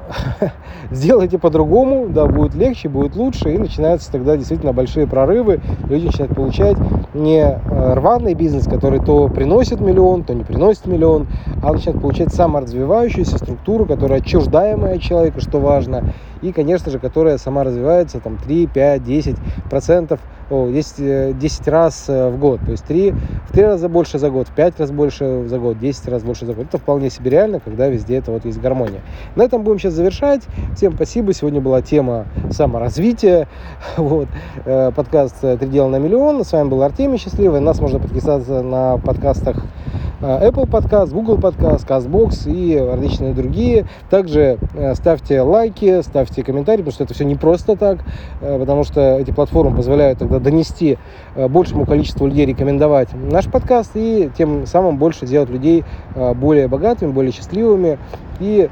сделайте 0.91 1.39
по-другому, 1.39 2.09
да, 2.09 2.27
будет 2.27 2.55
легче, 2.55 2.89
будет 2.89 3.17
лучше, 3.17 3.55
и 3.55 3.59
начинаются 3.59 4.11
тогда 4.11 4.37
действительно 4.37 4.73
большие 4.73 5.07
прорывы, 5.07 5.61
люди 5.89 6.07
начинают 6.07 6.35
получать 6.35 6.77
не 7.15 7.43
э, 7.43 7.95
рваный 7.95 8.35
бизнес, 8.35 8.67
который 8.67 9.01
то 9.01 9.29
приносит 9.29 9.81
миллион, 9.81 10.25
то 10.25 10.35
не 10.35 10.45
приносит 10.45 10.87
миллион, 10.87 11.29
а 11.63 11.73
начинают 11.73 12.01
получать 12.01 12.35
саморазвивающуюся 12.35 13.39
структуру, 13.39 13.87
которая 13.87 14.19
отчуждаемая 14.21 14.99
человека, 14.99 15.41
что 15.41 15.59
важно, 15.59 16.13
и, 16.43 16.53
конечно 16.53 16.91
же, 16.91 16.99
которая 16.99 17.39
сама 17.39 17.65
развивается 17.65 18.21
там 18.21 18.39
3, 18.39 18.67
5, 18.67 19.05
10 19.05 19.37
процентов, 19.71 20.21
о, 20.51 20.69
10, 20.71 21.39
10 21.39 21.69
раз 21.69 22.05
э, 22.09 22.31
в 22.31 22.39
год, 22.39 22.61
то 22.65 22.71
есть 22.71 22.85
3, 22.85 23.11
в 23.11 23.53
3 23.53 23.65
раза 23.65 23.89
больше 23.89 24.19
за 24.19 24.31
год, 24.31 24.49
в 24.49 24.53
5 24.53 24.81
раз 24.81 24.91
больше 24.91 25.45
за 25.49 25.59
год, 25.59 25.79
10 25.79 26.09
раз 26.09 26.23
больше 26.23 26.47
за 26.47 26.55
год. 26.55 26.67
Это 26.67 26.79
вполне 26.79 27.11
себе 27.11 27.31
реально, 27.31 27.61
когда 27.61 27.89
везде 27.89 28.17
это 28.17 28.31
вот 28.31 28.45
есть 28.45 28.61
гармония. 28.61 29.01
На 29.35 29.43
этом 29.43 29.63
будем 29.63 29.79
сейчас 29.79 29.95
завершать. 29.95 30.43
Всем 30.77 30.95
спасибо. 30.95 31.33
Сегодня 31.33 31.61
была 31.61 31.83
тема 31.83 32.27
саморазвития. 32.51 33.49
Вот. 33.97 34.29
Э, 34.65 34.93
подкаст 34.95 35.41
«Три 35.41 35.69
дела 35.69 35.89
на 35.89 35.97
миллион». 35.97 36.45
С 36.45 36.53
вами 36.53 36.69
был 36.69 36.83
Артемий 36.83 37.19
Счастливый. 37.19 37.61
Нас 37.61 37.81
можно 37.81 37.99
подписаться 37.99 38.63
на 38.63 38.99
подкастах 38.99 39.57
э, 39.57 40.06
Apple 40.21 40.69
Podcast, 40.69 41.13
Google 41.13 41.37
Podcast, 41.37 41.87
CastBox 41.87 42.51
и 42.51 42.79
различные 42.79 43.35
другие. 43.35 43.87
Также 44.11 44.59
э, 44.75 44.95
ставьте 44.95 45.41
лайки, 45.41 46.03
ставьте 46.03 46.43
комментарии, 46.43 46.79
потому 46.79 46.93
что 46.93 47.05
это 47.05 47.15
все 47.15 47.25
не 47.25 47.35
просто 47.35 47.77
так, 47.77 47.99
потому 48.41 48.85
что 48.85 49.19
эти 49.19 49.31
платформы 49.31 49.77
позволяют 49.77 50.19
тогда 50.19 50.39
донести 50.39 50.99
большему 51.35 51.87
количеству 51.87 52.27
людей, 52.27 52.47
рекомендовать 52.47 53.09
наш 53.15 53.47
подкаст 53.47 53.93
и 53.95 54.31
тем 54.37 54.67
самым 54.67 54.97
больше 54.97 55.27
сделать 55.27 55.51
людей 55.51 55.85
более 56.15 56.69
богатыми, 56.69 57.13
более 57.13 57.33
счастливыми 57.33 57.99
и 58.41 58.69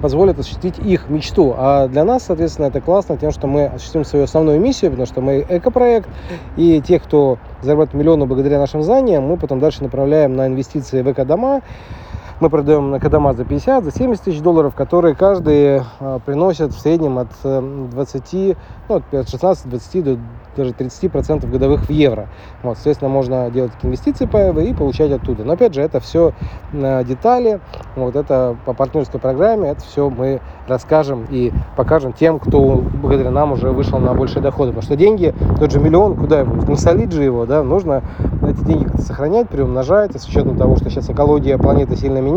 позволит 0.00 0.38
осуществить 0.38 0.78
их 0.78 1.08
мечту. 1.08 1.54
А 1.56 1.88
для 1.88 2.04
нас, 2.04 2.24
соответственно, 2.24 2.66
это 2.66 2.80
классно 2.80 3.16
тем, 3.16 3.30
что 3.30 3.46
мы 3.46 3.66
осуществим 3.66 4.04
свою 4.04 4.24
основную 4.24 4.60
миссию, 4.60 4.90
потому 4.90 5.06
что 5.06 5.20
мы 5.20 5.44
экопроект, 5.48 6.08
и 6.56 6.80
тех, 6.80 7.02
кто 7.02 7.38
зарабатывает 7.62 7.94
миллионы 8.02 8.26
благодаря 8.26 8.58
нашим 8.58 8.82
знаниям, 8.82 9.24
мы 9.24 9.36
потом 9.36 9.60
дальше 9.60 9.82
направляем 9.82 10.34
на 10.34 10.46
инвестиции 10.46 11.02
в 11.02 11.12
экодома, 11.12 11.62
мы 12.40 12.48
продаем 12.48 12.90
на 12.90 12.98
Кадама 12.98 13.34
за 13.34 13.44
50, 13.44 13.84
за 13.84 13.90
70 13.92 14.24
тысяч 14.24 14.40
долларов, 14.40 14.74
которые 14.74 15.14
каждый 15.14 15.82
а, 16.00 16.18
приносят 16.20 16.72
в 16.72 16.80
среднем 16.80 17.18
от 17.18 17.28
20, 17.42 18.34
э, 18.34 18.54
ну, 18.88 19.02
от 19.12 19.28
16, 19.28 19.68
20 19.68 20.04
до 20.04 20.18
даже 20.56 20.72
30 20.72 21.10
процентов 21.10 21.50
годовых 21.50 21.82
в 21.82 21.90
евро. 21.90 22.28
Вот, 22.62 22.74
соответственно, 22.74 23.10
можно 23.10 23.50
делать 23.50 23.72
инвестиции 23.82 24.26
паевые 24.26 24.70
и 24.70 24.74
получать 24.74 25.10
оттуда. 25.12 25.44
Но 25.44 25.52
опять 25.52 25.74
же, 25.74 25.80
это 25.80 26.00
все 26.00 26.32
э, 26.72 27.04
детали, 27.04 27.60
вот 27.96 28.16
это 28.16 28.56
по 28.64 28.74
партнерской 28.74 29.20
программе, 29.20 29.70
это 29.70 29.82
все 29.82 30.10
мы 30.10 30.40
расскажем 30.66 31.26
и 31.30 31.52
покажем 31.76 32.12
тем, 32.12 32.38
кто 32.38 32.82
благодаря 33.02 33.30
нам 33.30 33.52
уже 33.52 33.70
вышел 33.70 33.98
на 33.98 34.14
большие 34.14 34.42
доходы. 34.42 34.72
Потому 34.72 34.82
что 34.82 34.96
деньги, 34.96 35.34
тот 35.58 35.70
же 35.70 35.80
миллион, 35.80 36.16
куда 36.16 36.40
его? 36.40 36.54
Не 36.68 36.76
солить 36.76 37.12
же 37.12 37.22
его, 37.22 37.46
да, 37.46 37.62
нужно 37.62 38.02
эти 38.46 38.60
деньги 38.64 38.88
сохранять, 39.00 39.48
приумножать, 39.48 40.20
с 40.20 40.26
учетом 40.26 40.56
того, 40.56 40.76
что 40.76 40.90
сейчас 40.90 41.08
экология 41.10 41.58
планеты 41.58 41.96
сильно 41.96 42.18
меняется, 42.18 42.29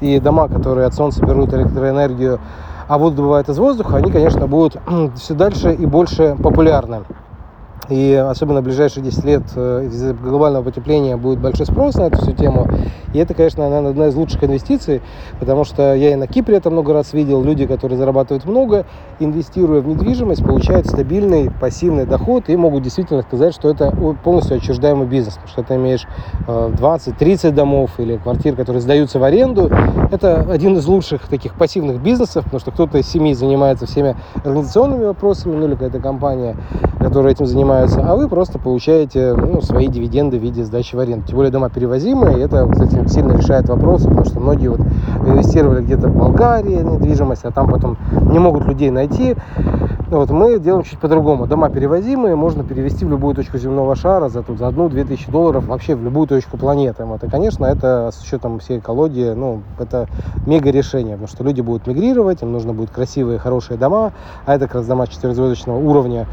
и 0.00 0.20
дома, 0.20 0.48
которые 0.48 0.86
от 0.86 0.94
солнца 0.94 1.24
берут 1.24 1.52
электроэнергию, 1.52 2.40
а 2.86 2.98
воду 2.98 3.16
добывают 3.16 3.48
из 3.48 3.58
воздуха, 3.58 3.96
они, 3.96 4.10
конечно, 4.10 4.46
будут 4.46 4.76
все 5.16 5.34
дальше 5.34 5.72
и 5.72 5.86
больше 5.86 6.36
популярны. 6.42 7.02
И 7.88 8.12
особенно 8.12 8.60
в 8.60 8.64
ближайшие 8.64 9.02
10 9.02 9.24
лет 9.24 9.42
э, 9.56 9.86
из-за 9.86 10.12
глобального 10.12 10.62
потепления 10.62 11.16
будет 11.16 11.40
большой 11.40 11.66
спрос 11.66 11.94
на 11.94 12.02
эту 12.02 12.18
всю 12.18 12.32
тему. 12.32 12.68
И 13.14 13.18
это, 13.18 13.32
конечно, 13.32 13.66
наверное, 13.66 13.92
одна 13.92 14.08
из 14.08 14.14
лучших 14.14 14.44
инвестиций, 14.44 15.00
потому 15.40 15.64
что 15.64 15.94
я 15.94 16.12
и 16.12 16.14
на 16.14 16.26
Кипре 16.26 16.56
это 16.56 16.70
много 16.70 16.92
раз 16.92 17.14
видел. 17.14 17.42
Люди, 17.42 17.66
которые 17.66 17.96
зарабатывают 17.96 18.44
много, 18.44 18.84
инвестируя 19.18 19.80
в 19.80 19.88
недвижимость, 19.88 20.44
получают 20.44 20.86
стабильный 20.86 21.50
пассивный 21.50 22.04
доход 22.04 22.44
и 22.48 22.56
могут 22.56 22.82
действительно 22.82 23.22
сказать, 23.22 23.54
что 23.54 23.70
это 23.70 23.90
полностью 24.22 24.58
отчуждаемый 24.58 25.06
бизнес. 25.06 25.34
Потому 25.34 25.48
что 25.48 25.62
ты 25.62 25.74
имеешь 25.76 26.06
20-30 26.46 27.48
э, 27.48 27.50
домов 27.52 27.92
или 27.98 28.18
квартир, 28.18 28.54
которые 28.54 28.82
сдаются 28.82 29.18
в 29.18 29.24
аренду. 29.24 29.70
Это 30.12 30.42
один 30.42 30.76
из 30.76 30.86
лучших 30.86 31.28
таких 31.28 31.54
пассивных 31.54 32.02
бизнесов, 32.02 32.44
потому 32.44 32.60
что 32.60 32.70
кто-то 32.70 32.98
из 32.98 33.08
семьи 33.08 33.32
занимается 33.32 33.86
всеми 33.86 34.14
организационными 34.44 35.04
вопросами, 35.04 35.56
ну 35.56 35.66
или 35.66 35.72
какая-то 35.72 36.00
компания, 36.00 36.56
которая 36.98 37.32
этим 37.32 37.46
занимается 37.46 37.77
занимаются, 37.86 38.00
а 38.00 38.16
вы 38.16 38.28
просто 38.28 38.58
получаете 38.58 39.34
ну, 39.34 39.60
свои 39.60 39.88
дивиденды 39.88 40.38
в 40.38 40.42
виде 40.42 40.64
сдачи 40.64 40.96
в 40.96 40.98
аренду. 40.98 41.26
Тем 41.26 41.36
более 41.36 41.52
дома 41.52 41.70
перевозимые, 41.70 42.38
и 42.38 42.40
это, 42.40 42.66
кстати, 42.66 43.06
сильно 43.08 43.32
решает 43.32 43.68
вопрос, 43.68 44.02
потому 44.02 44.24
что 44.24 44.40
многие 44.40 44.68
вот 44.68 44.80
инвестировали 44.80 45.82
где-то 45.82 46.08
в 46.08 46.16
Болгарии 46.16 46.82
недвижимость, 46.82 47.44
а 47.44 47.50
там 47.50 47.70
потом 47.70 47.96
не 48.30 48.38
могут 48.38 48.66
людей 48.66 48.90
найти 48.90 49.36
Вот 50.10 50.30
мы 50.30 50.58
делаем 50.58 50.84
чуть 50.84 50.98
по-другому. 50.98 51.46
Дома 51.46 51.68
перевозимые, 51.68 52.34
можно 52.34 52.64
перевести 52.64 53.04
в 53.04 53.10
любую 53.10 53.34
точку 53.34 53.58
земного 53.58 53.94
шара 53.94 54.30
за, 54.30 54.42
за 54.42 54.66
одну-две 54.66 55.04
тысячи 55.04 55.30
долларов 55.30 55.66
вообще 55.66 55.94
в 55.94 56.02
любую 56.02 56.26
точку 56.26 56.56
планеты. 56.56 57.04
Вот. 57.04 57.22
И, 57.24 57.28
конечно, 57.28 57.66
это 57.66 58.10
с 58.10 58.22
учетом 58.22 58.58
всей 58.58 58.78
экологии, 58.78 59.34
ну, 59.34 59.60
это 59.78 60.08
мега 60.46 60.70
решение, 60.70 61.16
потому 61.16 61.28
что 61.28 61.44
люди 61.44 61.60
будут 61.60 61.86
мигрировать, 61.86 62.40
им 62.40 62.52
нужно 62.52 62.72
будет 62.72 62.90
красивые, 62.90 63.38
хорошие 63.38 63.76
дома, 63.76 64.12
а 64.46 64.54
это 64.54 64.66
как 64.66 64.76
раз 64.76 64.86
дома 64.86 65.06
четырехзвездочного 65.06 65.78
уровня 65.78 66.26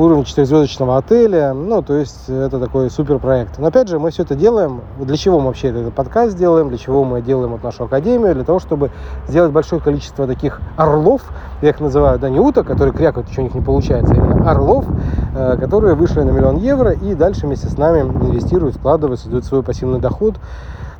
уровень 0.00 0.24
четырехзвездочного 0.24 0.96
отеля. 0.96 1.52
Ну, 1.52 1.82
то 1.82 1.94
есть 1.94 2.28
это 2.28 2.58
такой 2.58 2.90
супер 2.90 3.18
проект. 3.18 3.58
Но 3.58 3.66
опять 3.68 3.88
же, 3.88 3.98
мы 3.98 4.10
все 4.10 4.22
это 4.22 4.34
делаем. 4.34 4.80
Для 4.98 5.16
чего 5.16 5.40
мы 5.40 5.46
вообще 5.46 5.68
этот 5.68 5.94
подкаст 5.94 6.36
делаем? 6.36 6.68
Для 6.68 6.78
чего 6.78 7.04
мы 7.04 7.22
делаем 7.22 7.52
вот 7.52 7.62
нашу 7.62 7.84
академию? 7.84 8.34
Для 8.34 8.44
того, 8.44 8.58
чтобы 8.58 8.90
сделать 9.28 9.52
большое 9.52 9.80
количество 9.80 10.26
таких 10.26 10.60
орлов, 10.76 11.22
я 11.62 11.70
их 11.70 11.80
называю, 11.80 12.18
да, 12.18 12.28
не 12.28 12.40
уток, 12.40 12.66
которые 12.66 12.94
крякают, 12.94 13.28
еще 13.28 13.42
у 13.42 13.44
них 13.44 13.54
не 13.54 13.60
получается, 13.60 14.14
а 14.14 14.16
именно 14.16 14.50
орлов, 14.50 14.84
э, 15.34 15.56
которые 15.58 15.94
вышли 15.94 16.20
на 16.22 16.30
миллион 16.30 16.56
евро 16.56 16.92
и 16.92 17.14
дальше 17.14 17.46
вместе 17.46 17.68
с 17.68 17.76
нами 17.76 18.00
инвестируют, 18.00 18.76
вкладывают, 18.76 19.20
создают 19.20 19.44
свой 19.44 19.62
пассивный 19.62 20.00
доход, 20.00 20.36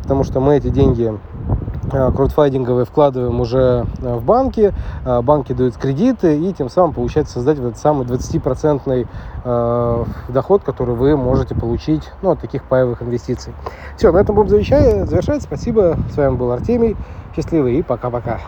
потому 0.03 0.25
что 0.25 0.41
мы 0.41 0.57
эти 0.57 0.69
деньги 0.69 1.13
Э, 1.92 2.12
краудфандинговые 2.12 2.85
вкладываем 2.85 3.40
уже 3.40 3.87
э, 4.00 4.14
в 4.14 4.24
банки, 4.24 4.72
э, 5.05 5.22
банки 5.22 5.53
дают 5.53 5.76
кредиты, 5.76 6.38
и 6.38 6.53
тем 6.53 6.68
самым 6.68 6.94
получается 6.94 7.35
создать 7.35 7.59
вот 7.59 7.68
этот 7.70 7.79
самый 7.79 8.07
20% 8.07 9.07
доход, 10.29 10.62
который 10.62 10.94
вы 10.94 11.16
можете 11.16 11.55
получить 11.55 12.11
ну, 12.20 12.33
от 12.33 12.40
таких 12.40 12.64
паевых 12.64 13.03
инвестиций. 13.03 13.55
Все, 13.96 14.12
на 14.12 14.18
этом 14.18 14.35
будем 14.35 14.50
завершать. 14.50 15.42
Спасибо. 15.42 15.96
С 16.12 16.16
вами 16.16 16.37
был 16.37 16.53
Артемий. 16.53 16.94
Счастливый 17.35 17.79
и 17.79 17.83
пока-пока. 17.83 18.40